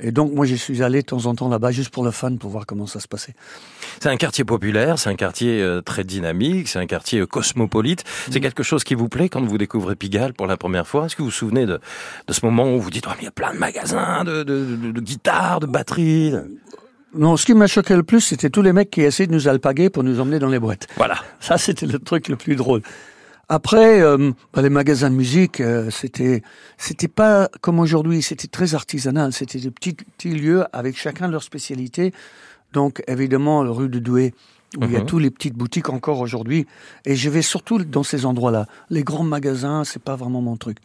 Et 0.00 0.12
donc 0.12 0.32
moi 0.32 0.46
je 0.46 0.54
suis 0.54 0.82
allé 0.82 1.00
de 1.00 1.06
temps 1.06 1.26
en 1.26 1.34
temps 1.34 1.48
là-bas 1.48 1.72
juste 1.72 1.90
pour 1.90 2.04
le 2.04 2.12
fun 2.12 2.36
pour 2.36 2.50
voir 2.50 2.66
comment 2.66 2.86
ça 2.86 3.00
se 3.00 3.08
passait. 3.08 3.34
C'est 4.00 4.08
un 4.08 4.16
quartier 4.16 4.44
populaire, 4.44 4.96
c'est 4.98 5.10
un 5.10 5.16
quartier 5.16 5.60
euh, 5.60 5.80
très 5.80 6.04
dynamique, 6.04 6.68
c'est 6.68 6.78
un 6.78 6.86
quartier 6.86 7.20
euh, 7.20 7.26
cosmopolite. 7.26 8.04
Mm. 8.04 8.32
C'est 8.32 8.40
quelque 8.40 8.62
chose 8.62 8.84
qui 8.84 8.94
vous 8.94 9.08
plaît 9.08 9.28
quand 9.28 9.44
vous 9.44 9.58
découvrez 9.58 9.96
Pigalle 9.96 10.34
pour 10.34 10.46
la 10.46 10.56
première 10.56 10.86
fois? 10.86 11.06
Est-ce 11.06 11.16
que 11.16 11.22
vous 11.22 11.28
vous 11.28 11.34
souvenez 11.34 11.66
de, 11.66 11.80
de 12.28 12.32
ce 12.32 12.46
moment 12.46 12.72
où 12.72 12.80
vous 12.80 12.90
dites 12.90 13.06
oh, 13.08 13.10
mais 13.16 13.22
il 13.22 13.24
y 13.24 13.28
a 13.28 13.32
plein 13.32 13.52
de 13.52 13.58
magasins, 13.58 14.22
de, 14.22 14.44
de, 14.44 14.76
de, 14.76 14.92
de 14.92 15.00
guitares, 15.00 15.58
de 15.58 15.66
batteries 15.66 16.32
Non, 17.14 17.36
ce 17.36 17.44
qui 17.44 17.54
m'a 17.54 17.66
choqué 17.66 17.96
le 17.96 18.04
plus, 18.04 18.20
c'était 18.20 18.50
tous 18.50 18.62
les 18.62 18.72
mecs 18.72 18.90
qui 18.90 19.00
essayaient 19.00 19.26
de 19.26 19.34
nous 19.34 19.48
alpaguer 19.48 19.90
pour 19.90 20.04
nous 20.04 20.20
emmener 20.20 20.38
dans 20.38 20.48
les 20.48 20.60
boîtes. 20.60 20.86
Voilà. 20.96 21.16
Ça, 21.40 21.58
c'était 21.58 21.86
le 21.86 21.98
truc 21.98 22.28
le 22.28 22.36
plus 22.36 22.54
drôle. 22.54 22.82
Après, 23.50 24.02
euh, 24.02 24.32
bah, 24.52 24.60
les 24.60 24.68
magasins 24.68 25.08
de 25.08 25.14
musique, 25.14 25.62
euh, 25.62 25.90
c'était 25.90 26.42
c'était 26.76 27.08
pas 27.08 27.48
comme 27.62 27.80
aujourd'hui, 27.80 28.20
c'était 28.20 28.46
très 28.46 28.74
artisanal. 28.74 29.32
C'était 29.32 29.58
des 29.58 29.70
petits, 29.70 29.94
petits 29.94 30.34
lieux 30.34 30.64
avec 30.72 30.98
chacun 30.98 31.28
leur 31.28 31.42
spécialité. 31.42 32.12
Donc, 32.74 33.02
évidemment, 33.08 33.60
rue 33.60 33.88
de 33.88 33.98
Douai, 33.98 34.34
où 34.76 34.84
il 34.84 34.92
y 34.92 34.96
a 34.96 35.00
Mhm. 35.00 35.06
toutes 35.06 35.22
les 35.22 35.30
petites 35.30 35.54
boutiques 35.54 35.88
encore 35.88 36.20
aujourd'hui. 36.20 36.66
Et 37.06 37.16
je 37.16 37.30
vais 37.30 37.40
surtout 37.42 37.78
dans 37.84 38.02
ces 38.02 38.26
endroits-là. 38.26 38.66
Les 38.90 39.02
grands 39.02 39.24
magasins, 39.24 39.82
c'est 39.84 40.02
pas 40.02 40.14
vraiment 40.16 40.42
mon 40.42 40.56
truc. 40.56 40.76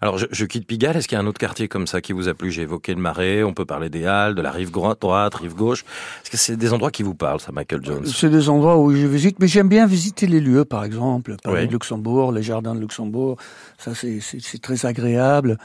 Alors 0.00 0.18
je, 0.18 0.26
je 0.30 0.44
quitte 0.46 0.66
Pigalle, 0.66 0.96
est-ce 0.96 1.08
qu'il 1.08 1.16
y 1.16 1.20
a 1.20 1.22
un 1.22 1.26
autre 1.26 1.38
quartier 1.38 1.68
comme 1.68 1.86
ça 1.86 2.00
qui 2.00 2.12
vous 2.12 2.28
a 2.28 2.34
plu? 2.34 2.50
J'ai 2.50 2.62
évoqué 2.62 2.94
le 2.94 3.00
Marais, 3.00 3.42
on 3.42 3.54
peut 3.54 3.64
parler 3.64 3.88
des 3.90 4.04
Halles, 4.06 4.34
de 4.34 4.42
la 4.42 4.50
rive 4.50 4.70
droite, 4.70 4.98
rive 5.34 5.54
gauche. 5.54 5.84
Est-ce 6.22 6.30
que 6.30 6.36
c'est 6.36 6.56
des 6.56 6.72
endroits 6.72 6.90
qui 6.90 7.02
vous 7.02 7.14
parlent, 7.14 7.40
ça, 7.40 7.52
Michael 7.52 7.84
Jones? 7.84 8.06
C'est 8.06 8.30
des 8.30 8.48
endroits 8.50 8.78
où 8.78 8.94
je 8.94 9.06
visite, 9.06 9.38
mais 9.40 9.46
j'aime 9.48 9.68
bien 9.68 9.86
visiter 9.86 10.26
les 10.26 10.40
lieux, 10.40 10.64
par 10.64 10.84
exemple, 10.84 11.36
Palais 11.42 11.60
Oui. 11.62 11.66
de 11.66 11.72
Luxembourg, 11.72 12.32
les 12.32 12.42
jardins 12.42 12.74
de 12.74 12.80
Luxembourg. 12.80 13.36
Ça, 13.78 13.92
c'est 13.94 14.60
très 14.62 14.84
agréable. 14.86 15.58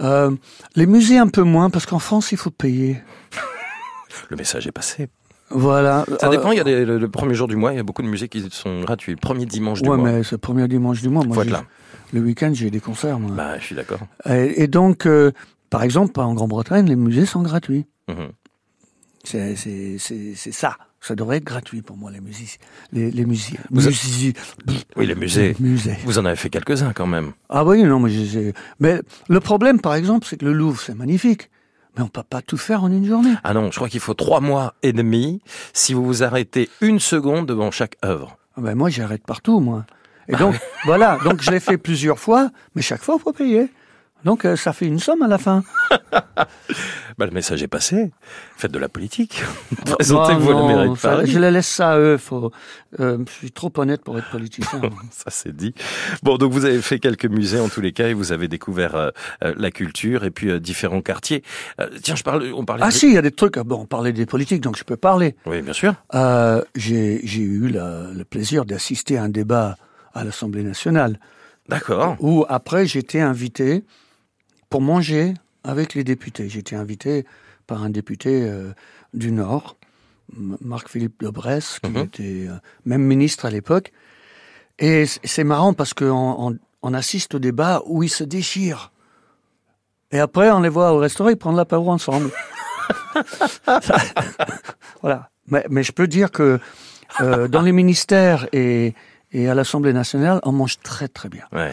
Euh, 0.00 0.30
les 0.74 0.86
musées 0.86 1.18
un 1.18 1.28
peu 1.28 1.42
moins, 1.42 1.70
parce 1.70 1.86
qu'en 1.86 1.98
France, 1.98 2.32
il 2.32 2.38
faut 2.38 2.50
payer. 2.50 3.02
Le 4.30 4.36
message 4.36 4.66
est 4.66 4.72
passé. 4.72 5.08
Voilà. 5.54 6.04
Ça 6.20 6.26
Euh, 6.26 6.30
dépend, 6.30 6.50
il 6.52 6.58
y 6.58 6.60
a 6.60 6.64
des- 6.64 6.84
le, 6.84 6.98
le 6.98 7.08
premier 7.08 7.34
jour 7.34 7.48
du 7.48 7.56
mois, 7.56 7.72
il 7.72 7.76
y 7.76 7.78
a 7.78 7.82
beaucoup 7.82 8.02
de 8.02 8.08
musées 8.08 8.28
qui 8.28 8.46
sont 8.50 8.82
gratuits. 8.82 9.12
Le 9.12 9.18
premier 9.18 9.46
dimanche 9.46 9.80
du 9.80 9.88
Ouais, 9.88 9.96
mois. 9.96 10.10
mais 10.10 10.22
c'est 10.24 10.32
le 10.32 10.38
premier 10.38 10.68
dimanche 10.68 11.00
du 11.00 11.08
mois. 11.08 11.24
Moi, 11.24 11.34
Faut 11.34 11.42
être 11.42 11.50
là. 11.50 11.64
le 12.12 12.20
week-end, 12.20 12.50
j'ai 12.52 12.70
des 12.70 12.80
concerts, 12.80 13.18
moi. 13.18 13.30
Bah, 13.34 13.58
je 13.58 13.64
suis 13.64 13.74
d'accord. 13.76 14.00
Et, 14.28 14.62
et 14.64 14.66
donc, 14.66 15.06
euh, 15.06 15.30
par 15.70 15.82
exemple, 15.82 16.20
en 16.20 16.34
Grande-Bretagne, 16.34 16.86
les 16.86 16.96
musées 16.96 17.24
sont 17.26 17.42
gratuits. 17.42 17.86
Mhm. 18.08 18.30
C'est 19.24 19.56
ça. 20.52 20.76
Ça 21.00 21.14
devrait 21.14 21.36
être 21.36 21.44
gratuit 21.44 21.82
pour 21.82 21.96
moi, 21.98 22.10
les 22.10 22.20
musées. 22.20 22.46
Les, 22.92 23.10
les 23.10 23.26
musées. 23.26 23.58
Vous 23.70 23.86
a- 23.86 23.90
Musées. 23.90 24.32
Oui, 24.96 25.06
les 25.06 25.14
musées. 25.14 25.54
musées. 25.60 25.96
Vous 26.04 26.18
en 26.18 26.24
avez 26.24 26.36
fait 26.36 26.48
quelques-uns 26.50 26.92
quand 26.94 27.06
même. 27.06 27.32
Ah 27.50 27.62
oui, 27.64 27.82
non, 27.82 28.00
mais, 28.00 28.10
mais 28.80 29.00
le 29.28 29.40
problème, 29.40 29.80
par 29.80 29.94
exemple, 29.94 30.26
c'est 30.28 30.38
que 30.38 30.46
le 30.46 30.52
Louvre, 30.54 30.80
c'est 30.80 30.94
magnifique. 30.94 31.50
Mais 31.96 32.02
on 32.02 32.08
peut 32.08 32.22
pas 32.22 32.42
tout 32.42 32.56
faire 32.56 32.82
en 32.84 32.90
une 32.90 33.06
journée. 33.06 33.34
Ah 33.44 33.54
non, 33.54 33.70
je 33.70 33.76
crois 33.76 33.88
qu'il 33.88 34.00
faut 34.00 34.14
trois 34.14 34.40
mois 34.40 34.74
et 34.82 34.92
demi 34.92 35.40
si 35.72 35.94
vous 35.94 36.04
vous 36.04 36.22
arrêtez 36.22 36.68
une 36.80 36.98
seconde 36.98 37.46
devant 37.46 37.70
chaque 37.70 37.96
œuvre. 38.04 38.36
Ah 38.56 38.60
ben 38.60 38.74
moi, 38.74 38.88
j'arrête 38.90 39.24
partout, 39.24 39.60
moi. 39.60 39.84
Et 40.28 40.34
Ah 40.34 40.38
donc, 40.38 40.56
voilà. 40.84 41.18
Donc, 41.24 41.42
je 41.42 41.50
l'ai 41.50 41.60
fait 41.60 41.76
plusieurs 41.78 42.18
fois, 42.18 42.50
mais 42.74 42.82
chaque 42.82 43.02
fois, 43.02 43.16
il 43.18 43.22
faut 43.22 43.32
payer. 43.32 43.68
Donc, 44.24 44.44
euh, 44.44 44.56
ça 44.56 44.72
fait 44.72 44.86
une 44.86 44.98
somme 44.98 45.22
à 45.22 45.28
la 45.28 45.38
fin. 45.38 45.62
Bah, 47.16 47.26
le 47.26 47.30
message 47.30 47.62
est 47.62 47.68
passé. 47.68 48.10
Faites 48.56 48.72
de 48.72 48.78
la 48.80 48.88
politique. 48.88 49.40
Présentez-vous 49.86 50.52
de 50.52 51.00
Paris. 51.00 51.30
Je 51.30 51.38
les 51.38 51.52
laisse 51.52 51.68
ça 51.68 51.92
à 51.92 51.98
eux. 51.98 52.16
Faut, 52.16 52.50
euh, 52.98 53.18
je 53.28 53.32
suis 53.32 53.52
trop 53.52 53.72
honnête 53.76 54.02
pour 54.02 54.18
être 54.18 54.28
politicien. 54.30 54.80
Ça 55.12 55.26
c'est 55.30 55.54
dit. 55.54 55.74
Bon, 56.24 56.38
donc 56.38 56.52
vous 56.52 56.64
avez 56.64 56.82
fait 56.82 56.98
quelques 56.98 57.26
musées 57.26 57.60
en 57.60 57.68
tous 57.68 57.80
les 57.80 57.92
cas 57.92 58.08
et 58.08 58.14
vous 58.14 58.32
avez 58.32 58.48
découvert 58.48 58.96
euh, 58.96 59.10
la 59.40 59.70
culture 59.70 60.24
et 60.24 60.32
puis 60.32 60.50
euh, 60.50 60.58
différents 60.58 61.02
quartiers. 61.02 61.44
Tiens, 62.02 62.16
je 62.16 62.24
parle, 62.24 62.50
on 62.52 62.64
parlait. 62.64 62.82
ah 62.84 62.88
de- 62.88 62.92
si, 62.94 63.06
il 63.06 63.14
y 63.14 63.18
a 63.18 63.22
des 63.22 63.30
trucs. 63.30 63.60
Bon, 63.60 63.82
on 63.82 63.86
parlait 63.86 64.12
des 64.12 64.26
politiques, 64.26 64.60
donc 64.62 64.76
je 64.76 64.82
peux 64.82 64.96
parler. 64.96 65.36
Oui, 65.46 65.62
bien 65.62 65.72
sûr. 65.72 65.94
J'ai 66.74 67.20
j'ai 67.22 67.42
eu 67.42 67.68
la- 67.68 68.08
le 68.12 68.24
plaisir 68.24 68.64
d'assister 68.64 69.18
à 69.18 69.22
un 69.22 69.28
débat 69.28 69.76
à 70.14 70.24
l'Assemblée 70.24 70.64
nationale. 70.64 71.20
D'accord. 71.68 72.16
où 72.18 72.44
après 72.48 72.86
j'étais 72.86 73.20
invité 73.20 73.84
pour 74.70 74.80
manger 74.80 75.34
avec 75.62 75.94
les 75.94 76.04
députés. 76.04 76.48
J'étais 76.48 76.76
invité 76.76 77.24
par 77.66 77.82
un 77.82 77.90
député 77.90 78.42
euh, 78.42 78.72
du 79.14 79.30
Nord, 79.32 79.76
Marc-Philippe 80.36 81.22
de 81.22 81.28
Bresse, 81.30 81.78
qui 81.82 81.90
Mhm. 81.90 81.96
était 81.98 82.46
euh, 82.48 82.54
même 82.84 83.02
ministre 83.02 83.44
à 83.46 83.50
l'époque. 83.50 83.92
Et 84.78 85.06
c'est 85.06 85.44
marrant 85.44 85.72
parce 85.72 85.94
qu'on 85.94 86.06
on, 86.50 86.58
on 86.82 86.94
assiste 86.94 87.34
au 87.34 87.38
débat 87.38 87.82
où 87.86 88.02
ils 88.02 88.08
se 88.10 88.24
déchirent. 88.24 88.90
Et 90.10 90.18
après, 90.18 90.50
on 90.50 90.60
les 90.60 90.68
voit 90.68 90.92
au 90.92 90.98
restaurant, 90.98 91.30
ils 91.30 91.36
prennent 91.36 91.56
l'apéro 91.56 91.90
ensemble. 91.90 92.30
voilà. 95.02 95.30
Mais, 95.48 95.64
mais 95.70 95.82
je 95.82 95.92
peux 95.92 96.06
dire 96.06 96.30
que 96.30 96.58
euh, 97.20 97.48
dans 97.48 97.62
les 97.62 97.72
ministères 97.72 98.46
et, 98.52 98.94
et 99.34 99.48
à 99.50 99.54
l'Assemblée 99.54 99.92
nationale, 99.92 100.40
on 100.44 100.52
mange 100.52 100.78
très 100.80 101.08
très 101.08 101.28
bien. 101.28 101.42
Ouais. 101.52 101.72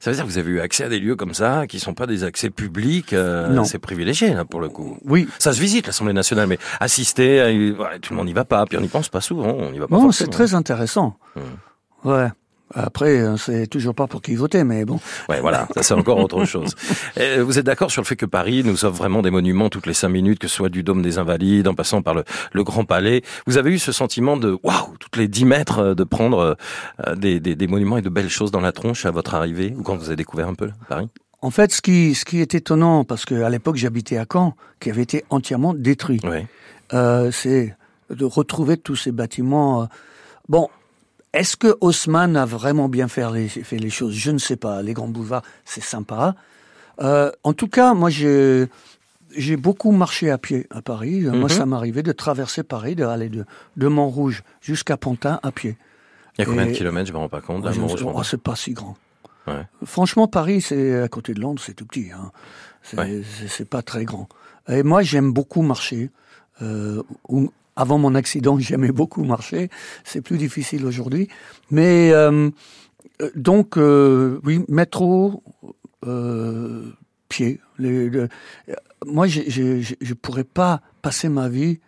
Ça 0.00 0.10
veut 0.10 0.16
dire 0.16 0.24
que 0.24 0.30
vous 0.30 0.38
avez 0.38 0.50
eu 0.50 0.60
accès 0.60 0.82
à 0.84 0.88
des 0.88 0.98
lieux 0.98 1.14
comme 1.14 1.34
ça 1.34 1.66
qui 1.68 1.78
sont 1.78 1.94
pas 1.94 2.06
des 2.06 2.24
accès 2.24 2.50
publics. 2.50 3.12
euh, 3.12 3.48
Non. 3.48 3.62
C'est 3.64 3.78
privilégié 3.78 4.34
là 4.34 4.44
pour 4.44 4.60
le 4.60 4.68
coup. 4.70 4.96
Oui, 5.04 5.28
Ça 5.38 5.52
se 5.52 5.60
visite 5.60 5.86
l'Assemblée 5.86 6.14
nationale, 6.14 6.48
mais 6.48 6.58
assister, 6.80 7.40
à 7.40 7.50
une- 7.50 7.76
ouais, 7.78 7.98
tout 8.00 8.12
le 8.12 8.16
monde 8.16 8.26
n'y 8.26 8.32
va 8.32 8.44
pas. 8.44 8.64
Puis 8.66 8.76
on 8.78 8.80
n'y 8.80 8.88
pense 8.88 9.08
pas 9.08 9.20
souvent. 9.20 9.52
On 9.52 9.70
n'y 9.70 9.78
va 9.78 9.86
pas. 9.86 9.94
Bon, 9.96 10.10
c'est 10.10 10.26
très 10.28 10.54
intéressant. 10.54 11.16
Hmm. 11.36 12.08
Ouais. 12.08 12.28
Après, 12.72 13.18
euh, 13.20 13.36
c'est 13.36 13.66
toujours 13.66 13.94
pas 13.94 14.06
pour 14.06 14.22
qui 14.22 14.34
voter, 14.36 14.64
mais 14.64 14.84
bon. 14.84 14.98
Ouais, 15.28 15.40
voilà, 15.40 15.68
ça 15.74 15.82
c'est 15.82 15.94
encore 15.94 16.18
autre 16.18 16.44
chose. 16.46 16.74
Et 17.16 17.38
vous 17.40 17.58
êtes 17.58 17.66
d'accord 17.66 17.90
sur 17.90 18.00
le 18.02 18.06
fait 18.06 18.16
que 18.16 18.26
Paris 18.26 18.62
nous 18.64 18.84
offre 18.84 18.96
vraiment 18.96 19.20
des 19.22 19.30
monuments 19.30 19.68
toutes 19.68 19.86
les 19.86 19.94
cinq 19.94 20.08
minutes, 20.08 20.38
que 20.38 20.48
ce 20.48 20.56
soit 20.56 20.70
du 20.70 20.82
Dôme 20.82 21.02
des 21.02 21.18
Invalides, 21.18 21.68
en 21.68 21.74
passant 21.74 22.00
par 22.02 22.14
le, 22.14 22.24
le 22.52 22.64
Grand 22.64 22.84
Palais. 22.84 23.22
Vous 23.46 23.58
avez 23.58 23.70
eu 23.70 23.78
ce 23.78 23.92
sentiment 23.92 24.36
de 24.36 24.58
waouh, 24.62 24.96
toutes 24.98 25.16
les 25.16 25.28
dix 25.28 25.44
mètres, 25.44 25.78
euh, 25.78 25.94
de 25.94 26.04
prendre 26.04 26.56
euh, 27.06 27.14
des, 27.14 27.38
des, 27.38 27.54
des 27.54 27.66
monuments 27.66 27.98
et 27.98 28.02
de 28.02 28.08
belles 28.08 28.30
choses 28.30 28.50
dans 28.50 28.60
la 28.60 28.72
tronche 28.72 29.04
à 29.06 29.10
votre 29.10 29.34
arrivée 29.34 29.74
ou 29.78 29.82
quand 29.82 29.96
vous 29.96 30.06
avez 30.06 30.16
découvert 30.16 30.48
un 30.48 30.54
peu 30.54 30.70
Paris? 30.88 31.08
En 31.42 31.50
fait, 31.50 31.72
ce 31.72 31.82
qui, 31.82 32.14
ce 32.14 32.24
qui 32.24 32.40
est 32.40 32.54
étonnant, 32.54 33.04
parce 33.04 33.26
qu'à 33.26 33.50
l'époque, 33.50 33.76
j'habitais 33.76 34.16
à 34.16 34.24
Caen, 34.30 34.56
qui 34.80 34.88
avait 34.90 35.02
été 35.02 35.24
entièrement 35.28 35.74
détruit, 35.74 36.18
Oui. 36.24 36.46
euh, 36.94 37.30
c'est 37.30 37.76
de 38.10 38.24
retrouver 38.24 38.78
tous 38.78 38.96
ces 38.96 39.12
bâtiments. 39.12 39.82
euh. 39.82 39.86
Bon, 40.48 40.70
est-ce 41.34 41.56
que 41.56 41.76
Haussmann 41.80 42.36
a 42.36 42.46
vraiment 42.46 42.88
bien 42.88 43.08
fait 43.08 43.30
les, 43.32 43.48
fait 43.48 43.76
les 43.78 43.90
choses? 43.90 44.14
Je 44.14 44.30
ne 44.30 44.38
sais 44.38 44.56
pas. 44.56 44.82
Les 44.82 44.92
grands 44.94 45.08
boulevards, 45.08 45.42
c'est 45.64 45.82
sympa. 45.82 46.34
Euh, 47.00 47.30
en 47.42 47.52
tout 47.52 47.68
cas, 47.68 47.92
moi, 47.94 48.08
j'ai 48.10 48.66
j'ai 49.36 49.56
beaucoup 49.56 49.90
marché 49.90 50.30
à 50.30 50.38
pied 50.38 50.68
à 50.70 50.80
Paris. 50.80 51.22
Moi, 51.22 51.32
Mhm. 51.34 51.48
ça 51.48 51.66
m'arrivait 51.66 52.04
de 52.04 52.12
traverser 52.12 52.62
Paris, 52.62 52.94
d'aller 52.94 53.28
de, 53.28 53.44
de 53.76 53.88
Montrouge 53.88 54.44
jusqu'à 54.60 54.96
Pantin 54.96 55.40
à 55.42 55.50
pied. 55.50 55.76
Il 56.38 56.42
y 56.42 56.42
a 56.42 56.44
combien 56.46 56.66
de 56.66 56.70
kilomètres 56.72 57.08
Je 57.08 57.12
me 57.12 57.18
rends 57.18 57.28
pas 57.28 57.40
compte. 57.40 57.64
Montrouge. 57.76 58.04
oh, 58.04 58.22
c'est 58.22 58.40
pas 58.40 58.54
si 58.54 58.72
grand. 58.74 58.96
Ouais. 59.48 59.66
Franchement, 59.84 60.28
Paris, 60.28 60.60
c'est 60.60 61.02
à 61.02 61.08
côté 61.08 61.34
de 61.34 61.40
Londres, 61.40 61.60
c'est 61.64 61.74
tout 61.74 61.84
petit. 61.84 62.10
Hein. 62.12 62.30
C'est 62.82 62.96
Ouais. 62.98 63.22
pas 63.68 63.82
très 63.82 64.04
grand. 64.04 64.28
Et 64.68 64.82
moi, 64.84 65.02
j'aime 65.02 65.32
beaucoup 65.32 65.62
marcher. 65.62 66.10
Euh, 66.62 67.02
avant 67.76 67.98
mon 67.98 68.14
accident, 68.14 68.58
j'aimais 68.58 68.92
beaucoup 68.92 69.24
marcher. 69.24 69.68
C'est 70.04 70.20
plus 70.20 70.38
difficile 70.38 70.84
aujourd'hui. 70.86 71.28
Mais 71.70 72.10
euh, 72.12 72.50
donc, 73.36 73.76
euh, 73.76 74.40
oui, 74.44 74.64
métro, 74.68 75.42
euh, 76.06 76.90
pied. 77.28 77.60
Les, 77.78 78.08
le- 78.08 78.28
euh, 78.68 78.74
moi, 79.06 79.26
je 79.26 80.14
pourrais 80.14 80.44
pas 80.44 80.80
passer 81.02 81.28
ma 81.28 81.48
vie, 81.48 81.80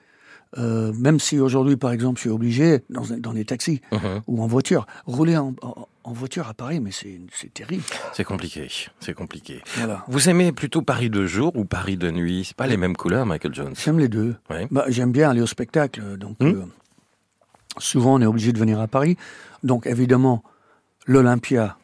euh, 0.58 0.92
même 0.94 1.18
si 1.20 1.38
aujourd'hui, 1.38 1.76
par 1.76 1.90
exemple, 1.92 2.16
je 2.18 2.22
suis 2.22 2.30
obligé 2.30 2.80
dans, 2.90 3.02
dans 3.18 3.32
les 3.32 3.44
taxis 3.44 3.80
Mhm. 3.92 4.22
ou 4.26 4.42
en 4.42 4.46
voiture. 4.46 4.86
Rouler 5.06 5.36
en, 5.36 5.54
en- 5.62 5.88
en 6.04 6.12
voiture 6.12 6.48
à 6.48 6.54
Paris, 6.54 6.78
mais 6.80 6.92
c'est 6.92 7.18
terrible. 7.52 7.82
C'est 8.12 8.22
compliqué, 8.24 8.68
c'est 9.00 9.12
compliqué. 9.14 9.60
Voilà. 9.76 10.04
Vous 10.08 10.28
aimez 10.28 10.52
plutôt 10.52 10.80
Paris 10.82 11.10
de 11.10 11.26
jour 11.26 11.50
ou 11.56 11.64
Paris 11.64 11.96
de 11.96 12.10
nuit? 12.12 12.44
C'est 12.46 12.56
pas 12.56 12.68
les 12.68 12.76
mêmes 12.76 12.96
couleurs, 12.96 13.26
Michael 13.26 13.52
Jones. 13.54 13.74
J'aime 13.76 13.98
les 13.98 14.08
deux. 14.08 14.36
Ouais. 14.48 14.68
Bah, 14.70 14.84
J'aime 14.88 15.10
bien 15.10 15.30
aller 15.30 15.40
au 15.40 15.46
spectacle, 15.48 16.16
donc 16.16 16.36
Hmm. 16.40 16.46
euh, 16.46 16.62
souvent 17.78 18.14
on 18.14 18.20
est 18.20 18.26
obligé 18.26 18.52
de 18.52 18.58
venir 18.58 18.80
à 18.80 18.86
Paris. 18.86 19.16
Donc 19.62 19.86
évidemment, 19.86 20.42
l'Olympia, 21.06 21.76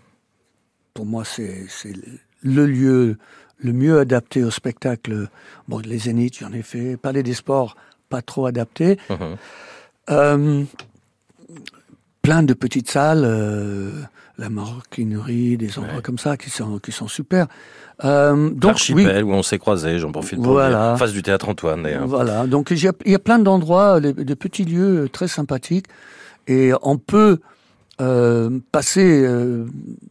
pour 0.95 1.07
moi, 1.07 1.25
c'est 1.25 1.67
c'est 1.69 1.95
le 2.43 2.67
lieu 2.67 3.19
le 3.59 3.73
mieux 3.73 3.99
adapté 4.00 4.43
au 4.45 4.50
spectacle. 4.50 5.29
Bon, 5.69 5.79
les 5.79 5.99
Zéniths, 5.99 6.38
j'en 6.41 6.52
ai 6.52 6.62
fait. 6.62 6.97
Palais 6.97 7.23
des 7.23 7.35
Sports, 7.35 7.76
pas 8.16 8.23
trop 8.23 8.45
adapté. 8.47 8.87
Mhm. 9.11 9.37
Euh, 10.11 10.64
plein 12.23 12.42
de 12.42 12.54
petites 12.54 12.90
salles, 12.90 13.25
euh, 13.25 13.90
la 14.38 14.49
maroquinerie, 14.49 15.57
des 15.57 15.78
endroits 15.78 15.97
Ouais. 15.97 16.02
comme 16.02 16.19
ça 16.19 16.37
qui 16.37 16.50
sont 16.50 16.78
qui 16.78 16.92
sont 16.92 17.09
super. 17.09 17.47
Euh, 18.04 18.50
donc 18.50 18.76
oui, 18.90 19.04
L'archipel 19.04 19.25
où 19.25 19.33
on 19.33 19.42
s'est 19.42 19.59
croisés, 19.59 19.99
j'en 19.99 20.11
profite 20.12 20.40
pour 20.42 20.52
Voilà. 20.52 20.97
Face 20.97 21.12
du 21.12 21.23
théâtre 21.23 21.49
Antoine, 21.49 21.83
d'ailleurs. 21.85 22.07
voilà. 22.07 22.47
Donc 22.47 22.71
il 22.71 22.78
y 22.78 22.88
y 23.11 23.14
a 23.14 23.19
plein 23.19 23.38
d'endroits, 23.38 24.00
de, 24.00 24.11
de 24.12 24.35
petits 24.35 24.64
lieux 24.64 25.09
très 25.12 25.28
sympathiques, 25.28 25.87
et 26.49 26.73
on 26.83 26.97
peut 26.99 27.38
euh, 28.00 28.59
passer 28.73 29.23
euh, 29.25 29.66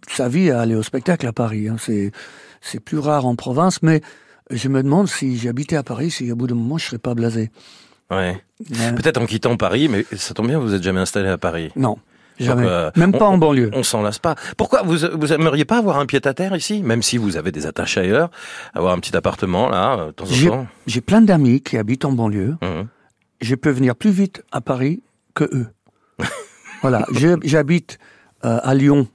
sa 0.07 0.29
vie 0.29 0.51
à 0.51 0.61
aller 0.61 0.75
au 0.75 0.83
spectacle 0.83 1.27
à 1.27 1.33
Paris. 1.33 1.67
hein. 1.67 1.75
C'est 1.79 2.11
c'est 2.61 2.79
plus 2.79 2.99
rare 2.99 3.25
en 3.25 3.35
province, 3.35 3.81
mais 3.81 4.01
je 4.51 4.67
me 4.69 4.83
demande 4.83 5.07
si 5.07 5.37
j'habitais 5.37 5.75
à 5.75 5.83
Paris, 5.83 6.11
si 6.11 6.31
au 6.31 6.35
bout 6.35 6.47
d'un 6.47 6.55
moment 6.55 6.77
je 6.77 6.85
serais 6.85 6.99
pas 6.99 7.15
blasé. 7.15 7.49
Ouais. 8.11 8.43
Peut-être 8.69 9.17
en 9.17 9.25
quittant 9.25 9.55
Paris, 9.57 9.87
mais 9.87 10.05
ça 10.15 10.33
tombe 10.33 10.47
bien, 10.47 10.59
vous 10.59 10.73
êtes 10.75 10.83
jamais 10.83 10.99
installé 10.99 11.29
à 11.29 11.37
Paris. 11.37 11.71
Non, 11.75 11.97
jamais. 12.39 12.63
Donc, 12.63 12.71
euh, 12.71 12.91
Même 12.97 13.11
pas 13.13 13.25
on- 13.29 13.33
en 13.33 13.37
banlieue. 13.37 13.71
On 13.73 13.83
s'en 13.83 14.01
lasse 14.01 14.19
pas. 14.19 14.35
Pourquoi 14.57 14.83
vous 14.83 14.97
vous 15.13 15.33
aimeriez 15.33 15.65
pas 15.65 15.77
avoir 15.77 15.97
un 15.97 16.05
pied 16.05 16.19
à 16.25 16.33
terre 16.33 16.55
ici, 16.55 16.83
même 16.83 17.01
si 17.01 17.17
vous 17.17 17.37
avez 17.37 17.51
des 17.51 17.65
attaches 17.65 17.97
ailleurs, 17.97 18.29
avoir 18.73 18.93
un 18.93 18.99
petit 18.99 19.15
appartement 19.15 19.69
là, 19.69 19.97
euh, 19.97 20.05
de 20.07 20.11
temps 20.11 20.25
en 20.25 20.27
J'ai 20.27 20.47
temps. 20.49 20.67
j'ai 20.87 21.01
plein 21.01 21.21
d'amis 21.21 21.61
qui 21.61 21.77
habitent 21.77 22.05
en 22.05 22.11
banlieue. 22.11 22.55
Mhm. 22.61 22.87
Je 23.39 23.55
peux 23.55 23.71
venir 23.71 23.95
plus 23.95 24.11
vite 24.11 24.43
à 24.51 24.61
Paris 24.61 25.01
que 25.33 25.45
eux. 25.45 25.67
voilà, 26.81 27.05
j'habite 27.43 27.97
euh, 28.45 28.59
à 28.61 28.73
Lyon 28.75 29.07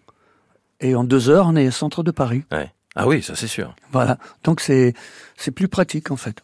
et 0.81 0.95
en 0.95 1.05
deux 1.05 1.29
heures 1.31 1.47
on 1.49 1.57
est 1.57 1.69
au 1.69 1.73
centre 1.73 2.03
de 2.03 2.11
Paris. 2.11 2.45
Ouais. 2.51 2.73
Ah 2.99 3.07
oui, 3.07 3.23
ça 3.23 3.35
c'est 3.37 3.47
sûr. 3.47 3.75
Voilà, 3.93 4.17
donc 4.43 4.61
c'est 4.61 4.95
c'est 5.37 5.51
plus 5.51 5.69
pratique 5.69 6.11
en 6.11 6.17
fait. 6.17 6.41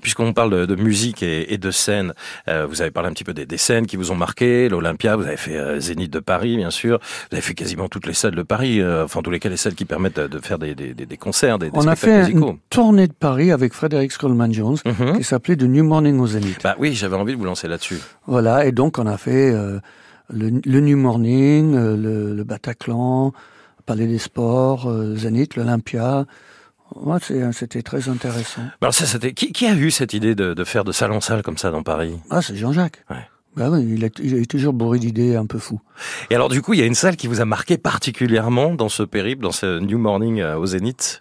Puisqu'on 0.00 0.32
parle 0.32 0.50
de, 0.52 0.64
de 0.66 0.74
musique 0.76 1.22
et, 1.22 1.52
et 1.52 1.58
de 1.58 1.70
scène, 1.72 2.14
euh, 2.48 2.64
vous 2.64 2.80
avez 2.80 2.92
parlé 2.92 3.08
un 3.08 3.12
petit 3.12 3.24
peu 3.24 3.34
des, 3.34 3.44
des 3.44 3.58
scènes 3.58 3.86
qui 3.86 3.96
vous 3.96 4.12
ont 4.12 4.14
marqué, 4.14 4.68
l'Olympia, 4.68 5.16
vous 5.16 5.24
avez 5.26 5.36
fait 5.36 5.56
euh, 5.56 5.80
Zénith 5.80 6.12
de 6.12 6.20
Paris, 6.20 6.56
bien 6.56 6.70
sûr, 6.70 7.00
vous 7.02 7.34
avez 7.36 7.42
fait 7.42 7.54
quasiment 7.54 7.88
toutes 7.88 8.06
les 8.06 8.14
salles 8.14 8.36
de 8.36 8.42
Paris, 8.42 8.80
euh, 8.80 9.04
enfin 9.04 9.20
tous 9.20 9.30
les 9.32 9.40
cas 9.40 9.48
les 9.48 9.56
salles 9.56 9.74
qui 9.74 9.84
permettent 9.84 10.20
de, 10.20 10.38
faire 10.38 10.58
des, 10.60 10.74
des, 10.76 10.94
des- 10.94 11.16
concerts, 11.16 11.58
des, 11.58 11.70
On 11.74 11.86
a 11.88 11.96
fait 11.96 12.20
musicaux. 12.20 12.50
une 12.52 12.58
tournée 12.70 13.08
de 13.08 13.12
Paris 13.12 13.50
avec 13.50 13.72
Frédéric 13.74 14.12
Scrollman 14.12 14.52
Jones 14.52 14.76
Mhm. 14.86 15.18
qui 15.18 15.24
s'appelait 15.24 15.56
The 15.56 15.64
New 15.64 15.82
Morning 15.84 16.18
au 16.20 16.26
Zénith. 16.28 16.60
Bah 16.62 16.76
oui, 16.78 16.94
j'avais 16.94 17.16
envie 17.16 17.32
de 17.32 17.38
vous 17.38 17.44
lancer 17.44 17.66
là-dessus. 17.66 17.98
Voilà, 18.26 18.64
et 18.64 18.70
donc 18.72 18.98
on 18.98 19.06
a 19.08 19.18
fait 19.18 19.52
le, 19.52 19.80
le 20.64 20.80
New 20.80 20.96
Morning, 20.96 21.74
le, 21.74 22.32
le 22.34 22.44
Bataclan, 22.44 23.32
Palais 23.90 24.06
des 24.06 24.18
Sports, 24.18 24.88
euh, 24.88 25.16
Zénith, 25.16 25.56
l'Olympia. 25.56 26.24
Ouais, 26.94 27.18
c'est- 27.20 27.50
c'était 27.52 27.82
très 27.82 28.08
intéressant. 28.08 28.62
Alors 28.80 28.94
ça, 28.94 29.04
c'était 29.04 29.32
qui, 29.32 29.50
qui 29.50 29.66
a 29.66 29.74
eu 29.74 29.90
cette 29.90 30.12
idée 30.14 30.36
de, 30.36 30.54
de 30.54 30.62
faire 30.64 30.84
de 30.84 30.92
salle 30.92 31.10
en 31.10 31.20
salle 31.20 31.42
comme 31.42 31.58
ça 31.58 31.72
dans 31.72 31.82
Paris? 31.82 32.16
Ah, 32.30 32.40
c'est 32.40 32.54
Jean-Jacques. 32.54 33.02
Ouais. 33.10 33.26
Bah 33.56 33.68
oui, 33.68 33.84
il 33.96 34.04
est, 34.04 34.16
il 34.20 34.34
est 34.36 34.48
toujours 34.48 34.72
bourré 34.74 35.00
d'idées 35.00 35.34
un 35.34 35.44
peu 35.46 35.58
fous. 35.58 35.80
Et 36.30 36.36
alors 36.36 36.48
du 36.48 36.62
coup, 36.62 36.72
il 36.72 36.78
y 36.78 36.84
a 36.84 36.86
une 36.86 36.94
salle 36.94 37.16
qui 37.16 37.26
vous 37.26 37.40
a 37.40 37.44
marqué 37.44 37.78
particulièrement 37.78 38.74
dans 38.76 38.88
ce 38.88 39.02
périple, 39.02 39.42
dans 39.42 39.50
ce 39.50 39.80
New 39.80 39.98
Morning 39.98 40.40
euh, 40.40 40.56
au 40.56 40.66
Zénith? 40.66 41.20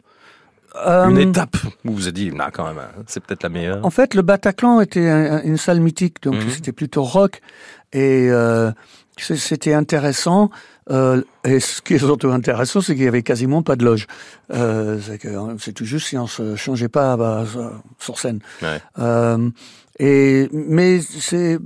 Une 0.76 1.18
Euh, 1.18 1.22
étape 1.32 1.58
où 1.86 1.90
vous 1.90 1.96
vous 1.96 2.08
êtes 2.08 2.14
dit, 2.14 2.30
non, 2.32 2.46
quand 2.54 2.68
même, 2.68 2.78
hein, 2.78 3.02
c'est 3.08 3.20
peut-être 3.26 3.42
la 3.42 3.50
meilleure. 3.50 3.84
En 3.84 3.90
fait, 3.90 4.14
le 4.14 4.22
Bataclan 4.22 4.80
était 4.82 5.10
un- 5.10 5.42
une 5.42 5.58
salle 5.58 5.80
mythique, 5.80 6.22
donc 6.22 6.36
Mhm. 6.36 6.50
c'était 6.52 6.72
plutôt 6.72 7.02
rock. 7.02 7.42
Et 7.94 8.28
euh, 8.30 8.72
c'était 9.22 9.74
intéressant. 9.74 10.50
Euh, 10.92 11.22
et 11.44 11.60
ce 11.60 11.82
qui 11.82 11.94
est 11.96 12.00
surtout 12.00 12.32
intéressant, 12.32 12.82
c'est 12.82 12.96
qu'il 12.96 13.04
y 13.04 13.08
avait 13.08 13.24
quasiment 13.24 13.62
pas 13.62 13.76
de 13.76 13.86
loge. 13.86 14.08
Euh, 14.52 15.00
c'est 15.00 15.26
hein, 15.28 15.56
c'est 15.60 15.74
tout 15.74 15.86
juste 15.86 16.08
si 16.08 16.18
on 16.18 16.28
se 16.28 16.56
changeait 16.56 16.90
pas 16.90 17.16
bah, 17.16 17.46
sur 18.00 18.18
scène. 18.18 18.40
Ouais. 18.62 18.82
Euh, 18.98 19.50
et 20.00 20.50
mais 20.52 21.02
c'est 21.02 21.60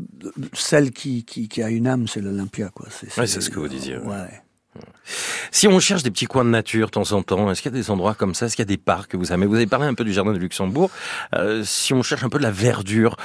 celle 0.54 0.92
qui, 0.92 1.24
qui, 1.24 1.48
qui 1.48 1.64
a 1.64 1.70
une 1.70 1.88
âme, 1.88 2.08
c'est 2.08 2.20
l'Olympia, 2.20 2.70
quoi. 2.74 2.88
Ouais, 3.18 3.28
c'est 3.28 3.42
ce 3.42 3.50
que 3.50 3.60
vous 3.60 3.68
disiez, 3.68 3.98
ouais. 3.98 4.08
Ouais. 4.08 4.44
Si 5.52 5.68
on 5.68 5.80
cherche 5.80 6.04
des 6.04 6.12
petits 6.12 6.26
coins 6.26 6.46
de 6.46 6.50
nature 6.50 6.88
de 6.88 6.92
temps 6.92 7.12
en 7.12 7.22
temps, 7.22 7.52
est-ce 7.52 7.62
qu'il 7.62 7.72
y 7.72 7.76
a 7.76 7.78
des 7.78 7.92
endroits 7.92 8.16
comme 8.16 8.34
ça 8.34 8.48
Est-ce 8.48 8.56
qu'il 8.56 8.64
y 8.64 8.68
a 8.68 8.74
des 8.74 8.78
parcs 8.78 9.12
que 9.12 9.18
vous 9.18 9.32
aimez? 9.32 9.46
Vous 9.46 9.56
avez 9.56 9.68
parlé 9.68 9.86
un 9.86 9.94
peu 9.94 10.04
du 10.04 10.14
jardin 10.14 10.34
de 10.34 10.40
Luxembourg. 10.40 10.90
Euh, 11.36 11.64
si 11.64 11.94
on 11.94 12.02
cherche 12.02 12.24
un 12.24 12.30
peu 12.30 12.40
de 12.40 12.44
la 12.44 12.52
verdure, 12.52 13.16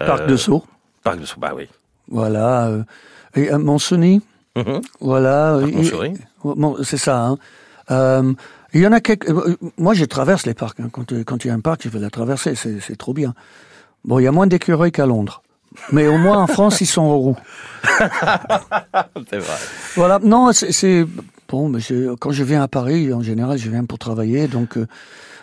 euh, 0.00 0.06
Parc 0.06 0.26
de 0.26 0.36
Sceaux, 0.36 0.64
parc 1.02 1.20
de 1.20 1.24
Sceaux, 1.24 1.40
bah 1.40 1.52
oui. 1.56 1.68
Voilà. 2.10 2.66
euh, 2.68 2.82
et 3.34 3.50
à 3.50 3.58
Montsony, 3.58 4.20
Mhm. 4.56 4.80
voilà. 5.00 5.58
Parc 5.60 5.70
il- 5.70 5.76
Montsouris. 5.76 6.14
Bon, 6.44 6.76
c'est 6.82 6.96
ça. 6.96 7.26
Hein. 7.26 7.38
Euh, 7.90 8.32
il 8.74 8.80
y 8.82 8.86
en 8.86 8.92
a 8.92 9.00
quelques. 9.00 9.28
euh, 9.30 9.56
Moi, 9.78 9.94
je 9.94 10.04
traverse 10.04 10.44
les 10.46 10.54
parcs. 10.54 10.80
hein. 10.80 10.88
Quand 10.92 11.12
euh, 11.12 11.24
quand 11.24 11.44
il 11.44 11.48
y 11.48 11.50
a 11.50 11.54
un 11.54 11.60
parc, 11.60 11.82
je 11.84 11.88
vais 11.88 11.98
la 12.00 12.10
traverser. 12.10 12.54
C'est 12.54 12.96
trop 12.98 13.12
bien. 13.14 13.34
Bon, 14.04 14.18
il 14.18 14.24
y 14.24 14.26
a 14.26 14.32
moins 14.32 14.46
d'écureuils 14.46 14.92
qu'à 14.92 15.06
Londres, 15.06 15.42
mais 15.92 16.06
au 16.06 16.18
moins 16.18 16.38
en 16.38 16.46
France, 16.46 16.80
ils 16.80 16.86
sont 16.86 17.02
aux 17.02 17.18
roues. 17.18 17.36
c'est 19.30 19.38
vrai. 19.38 19.56
Voilà. 19.96 20.18
Non, 20.22 20.52
c'est- 20.52 21.06
bon. 21.48 21.68
Mais 21.68 21.80
quand 22.20 22.30
je 22.30 22.44
viens 22.44 22.62
à 22.62 22.68
Paris, 22.68 23.12
en 23.12 23.22
général, 23.22 23.58
je 23.58 23.70
viens 23.70 23.84
pour 23.84 23.98
travailler, 23.98 24.48
donc 24.48 24.76
euh, 24.76 24.86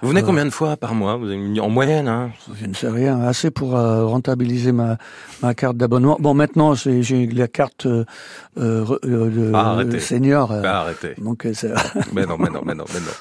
Vous 0.06 0.12
venez 0.12 0.22
combien 0.22 0.46
de 0.46 0.52
fois 0.52 0.78
par 0.78 0.94
mois 0.94 1.15
Vous 1.18 1.26
avez 1.32 1.60
En 1.60 1.70
moyenne, 1.70 2.08
hein? 2.08 2.30
Je 2.62 2.68
ne 2.68 2.74
sais 2.76 2.89
rien. 2.89 3.22
Assez 3.22 3.50
pour 3.50 3.76
euh, 3.76 4.06
rentabiliser 4.06 4.72
ma 4.72 4.98
ma 5.41 5.56
carte 5.56 5.78
d'abonnement. 5.78 6.15
Bon, 6.20 6.36
maintenant, 6.36 6.76
c'est- 6.76 7.02
j'ai 7.02 7.26
la 7.26 7.48
carte 7.48 7.88
euh, 7.88 8.06
euh, 8.60 8.86
euh, 9.04 9.30
de 9.32 9.52
Ah, 9.56 9.72
arrêtez. 9.72 10.00
senior. 10.00 10.52
euh, 10.52 10.62
Bah, 10.62 10.82
Arrêtez. 10.82 11.15
donc, 11.18 11.46
euh, 11.48 11.54
Mais 12.13 12.28
non, 12.28 12.38
mais 12.38 12.52
non, 12.52 12.62
mais 12.63 12.76
non, 12.76 12.86
mais 12.94 13.00
non. 13.00 13.12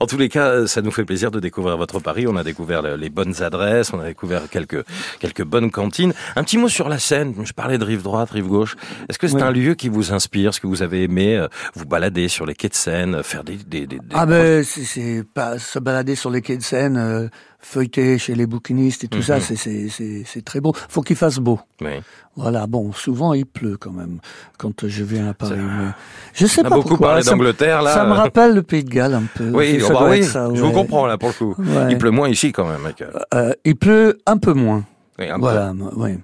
En 0.00 0.06
tous 0.06 0.16
les 0.18 0.28
cas, 0.28 0.66
ça 0.66 0.82
nous 0.82 0.90
fait 0.90 1.04
plaisir 1.04 1.30
de 1.30 1.40
découvrir 1.40 1.76
votre 1.76 2.00
Paris. 2.00 2.26
On 2.26 2.36
a 2.36 2.44
découvert 2.44 2.82
le- 2.82 2.96
les 2.96 3.10
bonnes 3.10 3.42
adresses, 3.42 3.92
on 3.92 4.00
a 4.00 4.06
découvert 4.06 4.48
quelques 4.48 4.84
quelques 5.20 5.42
bonnes 5.44 5.70
cantines. 5.70 6.12
Un 6.36 6.44
petit 6.44 6.58
mot 6.58 6.68
sur 6.68 6.88
la 6.88 6.98
Seine. 6.98 7.34
Je 7.44 7.52
parlais 7.52 7.78
de 7.78 7.84
rive 7.84 8.02
droite, 8.02 8.30
rive 8.30 8.46
gauche. 8.46 8.76
Est-ce 9.08 9.18
que 9.18 9.26
c'est 9.28 9.36
Oui. 9.36 9.42
un 9.42 9.50
lieu 9.52 9.74
qui 9.74 9.88
vous 9.88 10.12
inspire 10.12 10.54
Ce 10.54 10.60
que 10.60 10.66
vous 10.66 10.82
avez 10.82 11.02
aimé 11.04 11.36
euh, 11.36 11.48
vous 11.74 11.84
balader 11.86 12.28
sur 12.28 12.46
les 12.46 12.54
quais 12.54 12.68
de 12.68 12.74
Seine, 12.74 13.22
faire 13.22 13.44
des 13.44 13.56
des, 13.56 13.86
des, 13.86 13.98
des- 13.98 14.00
Ah 14.14 14.26
ben 14.26 14.62
c'est- 14.64 14.84
c'est 14.84 15.24
pas 15.34 15.58
se 15.58 15.78
balader 15.78 16.14
sur 16.14 16.30
les 16.30 16.42
quais 16.42 16.56
de 16.56 16.62
Seine, 16.62 16.96
euh, 16.96 17.28
feuilleter 17.60 18.18
chez 18.18 18.34
les 18.34 18.46
bouquinistes 18.46 19.04
et 19.04 19.08
tout 19.08 19.22
ça, 19.22 19.36
Mhm. 19.36 19.40
c'est 19.42 19.56
c'est 19.56 19.88
c'est 19.88 20.22
c'est 20.24 20.44
très 20.44 20.60
beau. 20.60 20.72
Faut 20.88 21.02
qu'il 21.02 21.16
fasse 21.16 21.38
beau. 21.38 21.58
Oui. 21.80 21.90
Voilà. 22.36 22.66
Bon, 22.68 22.92
souvent 22.92 23.34
il 23.34 23.46
pleut 23.46 23.76
quand 23.76 23.90
même 23.90 24.20
quand 24.58 24.86
je 24.86 25.02
viens 25.04 25.28
à 25.28 25.34
Paris. 25.34 25.56
Mais 25.58 25.88
je 26.34 26.46
sais 26.46 26.62
On 26.62 26.66
a 26.66 26.68
pas 26.68 26.76
beaucoup 26.76 26.90
pourquoi. 26.90 27.08
parlé 27.08 27.24
d'Angleterre 27.24 27.82
là. 27.82 27.94
ça 27.94 28.04
me 28.04 28.12
rappelle 28.12 28.54
le 28.54 28.62
Pays 28.62 28.84
de 28.84 28.90
Galles 28.90 29.14
un 29.14 29.24
peu. 29.34 29.50
Oui, 29.52 29.80
Ça 29.80 29.88
oh, 29.90 29.92
bah 29.94 30.06
oui. 30.08 30.22
je 30.22 30.62
vous 30.62 30.72
comprends 30.72 31.06
là 31.06 31.18
pour 31.18 31.30
le 31.30 31.34
coup. 31.34 31.54
Ouais. 31.60 31.88
Il 31.90 31.98
pleut 31.98 32.12
moins 32.12 32.28
ici 32.28 32.52
quand 32.52 32.66
même. 32.66 32.80
Mec. 32.82 33.02
Euh, 33.34 33.52
il 33.64 33.74
pleut 33.76 34.18
un 34.26 34.36
peu 34.38 34.52
moins. 34.52 34.84
Oui, 35.18 35.28
un 35.28 35.34
peu. 35.34 35.40
Voilà, 35.40 35.72
ouais. 35.96 36.16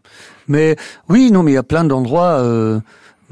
Mais 0.47 0.77
oui, 1.09 1.33
non, 1.33 1.43
mais 1.43 1.51
il 1.51 1.55
y 1.55 1.59
a 1.59 1.63
plein 1.65 1.83
d'endroits. 1.85 2.39
Euh, 2.39 2.79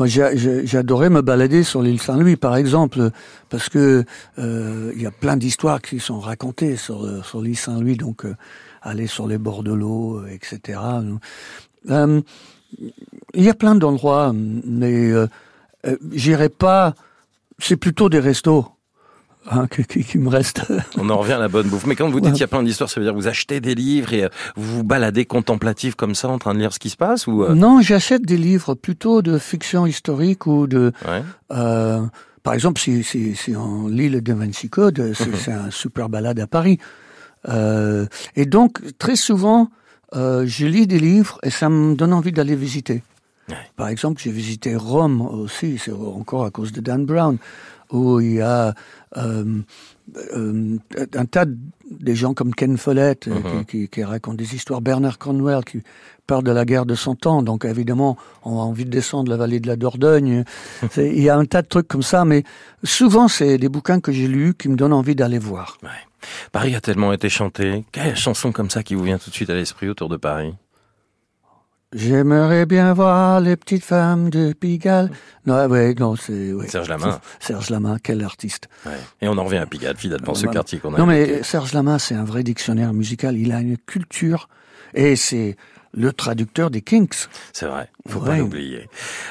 moi, 0.02 0.08
j'adorais 0.08 1.10
me 1.10 1.22
balader 1.22 1.62
sur 1.62 1.80
l'île 1.80 2.02
Saint-Louis, 2.02 2.34
par 2.34 2.56
exemple, 2.56 3.10
parce 3.50 3.68
que 3.68 4.04
euh, 4.36 4.92
il 4.96 5.00
y 5.00 5.06
a 5.06 5.12
plein 5.12 5.36
d'histoires 5.36 5.80
qui 5.80 6.00
sont 6.00 6.18
racontées 6.18 6.74
sur 6.74 7.04
euh, 7.04 7.22
l'île 7.40 7.56
Saint-Louis, 7.56 7.96
donc 7.96 8.24
euh, 8.24 8.34
aller 8.82 9.06
sur 9.06 9.28
les 9.28 9.38
bords 9.38 9.62
de 9.62 9.72
l'eau, 9.72 10.26
etc. 10.26 10.80
Il 11.88 12.24
y 13.36 13.48
a 13.48 13.54
plein 13.54 13.76
d'endroits, 13.76 14.32
mais 14.34 15.12
j'irai 16.10 16.48
pas. 16.48 16.94
C'est 17.60 17.76
plutôt 17.76 18.08
des 18.08 18.18
restos 18.18 18.66
hein, 19.50 19.66
qui, 19.68 19.84
qui, 19.84 20.04
qui 20.04 20.18
me 20.18 20.28
restent. 20.28 20.62
On 20.98 21.08
en 21.10 21.18
revient 21.18 21.32
à 21.34 21.38
la 21.38 21.48
bonne 21.48 21.68
bouffe. 21.68 21.86
Mais 21.86 21.96
quand 21.96 22.08
vous 22.08 22.20
dites 22.20 22.26
Ouais. 22.26 22.32
qu'il 22.32 22.40
y 22.40 22.44
a 22.44 22.48
plein 22.48 22.62
d'histoires, 22.62 22.88
ça 22.90 23.00
veut 23.00 23.06
dire 23.06 23.12
que 23.14 23.18
vous 23.18 23.28
achetez 23.28 23.60
des 23.60 23.74
livres 23.74 24.12
et 24.12 24.24
euh, 24.24 24.28
vous 24.56 24.78
vous 24.78 24.84
baladez 24.84 25.24
contemplatif 25.24 25.94
comme 25.94 26.14
ça 26.14 26.28
en 26.28 26.38
train 26.38 26.54
de 26.54 26.58
lire 26.60 26.72
ce 26.72 26.78
qui 26.78 26.90
se 26.90 26.96
passe 26.96 27.26
ou 27.26 27.44
euh, 27.44 27.54
Non, 27.54 27.80
j'achète 27.80 28.22
des 28.22 28.36
livres 28.36 28.74
plutôt 28.74 29.22
de 29.22 29.38
fiction 29.38 29.86
historique 29.86 30.46
ou 30.46 30.66
de 30.66 30.92
ouais. 31.06 31.22
Euh, 31.52 32.02
par 32.42 32.54
exemple, 32.54 32.80
si, 32.80 33.04
si, 33.04 33.36
si 33.36 33.54
on 33.54 33.86
lit 33.88 34.08
le 34.08 34.20
Da 34.20 34.34
Vinci 34.34 34.68
Code, 34.68 35.12
c'est 35.14 35.26
Mhm. 35.28 35.34
c'est 35.36 35.52
un 35.52 35.70
super 35.70 36.08
balade 36.08 36.40
à 36.40 36.46
Paris. 36.46 36.78
Euh, 37.48 38.06
et 38.36 38.46
donc, 38.46 38.80
très 38.98 39.16
souvent, 39.16 39.68
euh, 40.14 40.44
je 40.46 40.66
lis 40.66 40.86
des 40.86 40.98
livres 40.98 41.38
et 41.42 41.50
ça 41.50 41.68
me 41.68 41.94
donne 41.94 42.12
envie 42.12 42.32
d'aller 42.32 42.56
visiter. 42.56 43.02
Ouais. 43.48 43.56
Par 43.76 43.88
exemple, 43.88 44.20
j'ai 44.22 44.30
visité 44.30 44.76
Rome 44.76 45.20
aussi, 45.20 45.78
c'est 45.78 45.92
encore 45.92 46.44
à 46.44 46.50
cause 46.50 46.72
de 46.72 46.80
Dan 46.80 47.04
Brown, 47.04 47.38
où 47.92 48.20
il 48.20 48.34
y 48.34 48.40
a 48.40 48.74
euh, 49.16 49.44
euh, 50.36 50.76
un 51.14 51.24
tas 51.26 51.44
de 51.44 51.56
des 51.90 52.14
gens 52.14 52.32
comme 52.32 52.54
Ken 52.54 52.78
Follett 52.78 53.28
euh, 53.28 53.34
Mhm. 53.34 53.64
qui, 53.66 53.80
qui, 53.82 53.88
qui 53.88 54.02
racontent 54.04 54.36
des 54.36 54.54
histoires, 54.54 54.80
Bernard 54.80 55.18
Cornwell 55.18 55.62
qui 55.62 55.82
parle 56.26 56.42
de 56.42 56.50
la 56.50 56.64
guerre 56.64 56.86
de 56.86 56.94
Cent 56.94 57.26
Ans, 57.26 57.42
donc 57.42 57.66
évidemment 57.66 58.16
on 58.44 58.52
a 58.58 58.62
envie 58.62 58.86
de 58.86 58.90
descendre 58.90 59.30
la 59.30 59.36
vallée 59.36 59.60
de 59.60 59.66
la 59.68 59.76
Dordogne. 59.76 60.44
Il 60.96 61.22
y 61.22 61.28
a 61.28 61.36
un 61.36 61.44
tas 61.44 61.60
de 61.60 61.66
trucs 61.66 61.88
comme 61.88 62.02
ça, 62.02 62.24
mais 62.24 62.44
souvent 62.82 63.28
c'est 63.28 63.58
des 63.58 63.68
bouquins 63.68 64.00
que 64.00 64.10
j'ai 64.10 64.26
lus 64.26 64.54
qui 64.54 64.70
me 64.70 64.76
donnent 64.76 64.94
envie 64.94 65.14
d'aller 65.14 65.38
voir. 65.38 65.76
Ouais. 65.82 65.90
Paris 66.50 66.74
a 66.74 66.80
tellement 66.80 67.12
été 67.12 67.28
chanté. 67.28 67.84
Quelle 67.92 68.16
chanson 68.16 68.52
comme 68.52 68.70
ça 68.70 68.82
qui 68.82 68.94
vous 68.94 69.02
vient 69.04 69.18
tout 69.18 69.28
de 69.28 69.34
suite 69.34 69.50
à 69.50 69.54
l'esprit 69.54 69.88
autour 69.90 70.08
de 70.08 70.16
Paris? 70.16 70.54
J'aimerais 71.92 72.64
bien 72.64 72.94
voir 72.94 73.40
les 73.40 73.56
petites 73.56 73.84
femmes 73.84 74.30
de 74.30 74.54
Pigalle. 74.54 75.10
Non, 75.46 75.66
ouais, 75.66 75.94
non, 75.94 76.16
c'est 76.16 76.52
ouais. 76.52 76.66
Serge 76.68 76.88
Lama. 76.88 77.20
Serge 77.38 77.68
Lama, 77.68 77.98
quel 78.02 78.24
artiste. 78.24 78.68
Ouais. 78.86 78.92
Et 79.20 79.28
on 79.28 79.36
en 79.36 79.44
revient 79.44 79.58
à 79.58 79.66
Pigalle, 79.66 79.96
finalement, 79.96 80.34
ce 80.34 80.46
quartier 80.46 80.78
qu'on 80.78 80.94
a 80.94 80.98
Non, 80.98 81.10
évoqué. 81.10 81.32
mais 81.36 81.42
Serge 81.42 81.74
Lama, 81.74 81.98
c'est 81.98 82.14
un 82.14 82.24
vrai 82.24 82.42
dictionnaire 82.42 82.94
musical. 82.94 83.36
Il 83.36 83.52
a 83.52 83.60
une 83.60 83.76
culture 83.76 84.48
et 84.94 85.16
c'est 85.16 85.56
le 85.94 86.12
traducteur 86.12 86.70
des 86.70 86.80
Kinks. 86.80 87.28
C'est 87.52 87.66
vrai, 87.66 87.90
faut 88.08 88.20
pas 88.20 88.36
l'oublier. 88.36 88.88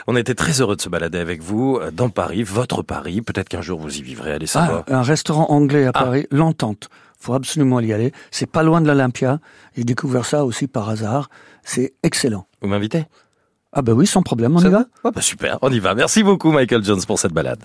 On 0.08 0.16
était 0.16 0.36
très 0.36 0.62
heureux 0.62 0.76
de 0.76 0.82
se 0.82 0.90
balader 0.90 1.18
avec 1.18 1.42
vous 1.42 1.80
euh, 1.82 1.92
dans 1.92 2.10
Paris, 2.10 2.44
votre 2.44 2.84
Paris. 2.84 3.22
Peut-être 3.22 3.50
qu'un 3.50 3.62
jour 3.62 3.80
vous 3.80 3.98
y 3.98 4.02
vivrez, 4.02 4.34
allez 4.34 4.46
savoir. 4.46 4.84
Ah, 4.88 5.00
un 5.00 5.02
restaurant 5.02 5.48
anglais 5.50 5.86
à 5.86 5.92
ah. 5.96 6.04
Paris, 6.04 6.28
l'Entente. 6.32 6.90
Faut 7.22 7.36
absolument 7.36 7.80
y 7.82 7.94
aller. 7.94 8.12
C'est 8.32 8.50
pas 8.50 8.64
loin 8.64 8.82
de 8.82 8.88
l'Olympia. 8.88 9.40
J'ai 9.78 9.84
découvert 9.84 10.26
ça 10.26 10.44
aussi 10.44 10.66
par 10.68 10.90
hasard. 10.90 11.30
C'est 11.64 11.94
excellent. 12.02 12.48
Vous 12.64 12.68
m'invitez? 12.68 13.06
Ah 13.74 13.84
ben 13.84 13.94
oui, 13.94 14.08
sans 14.08 14.24
problème, 14.24 14.56
on 14.58 14.60
y 14.60 14.70
va. 14.70 14.86
Ah 15.04 15.12
bah 15.12 15.22
super, 15.22 15.60
on 15.62 15.72
y 15.72 15.80
va. 15.80 15.94
Merci 15.94 16.24
beaucoup 16.24 16.52
Michael 16.52 16.84
Jones 16.84 17.02
pour 17.06 17.20
cette 17.20 17.32
balade. 17.32 17.60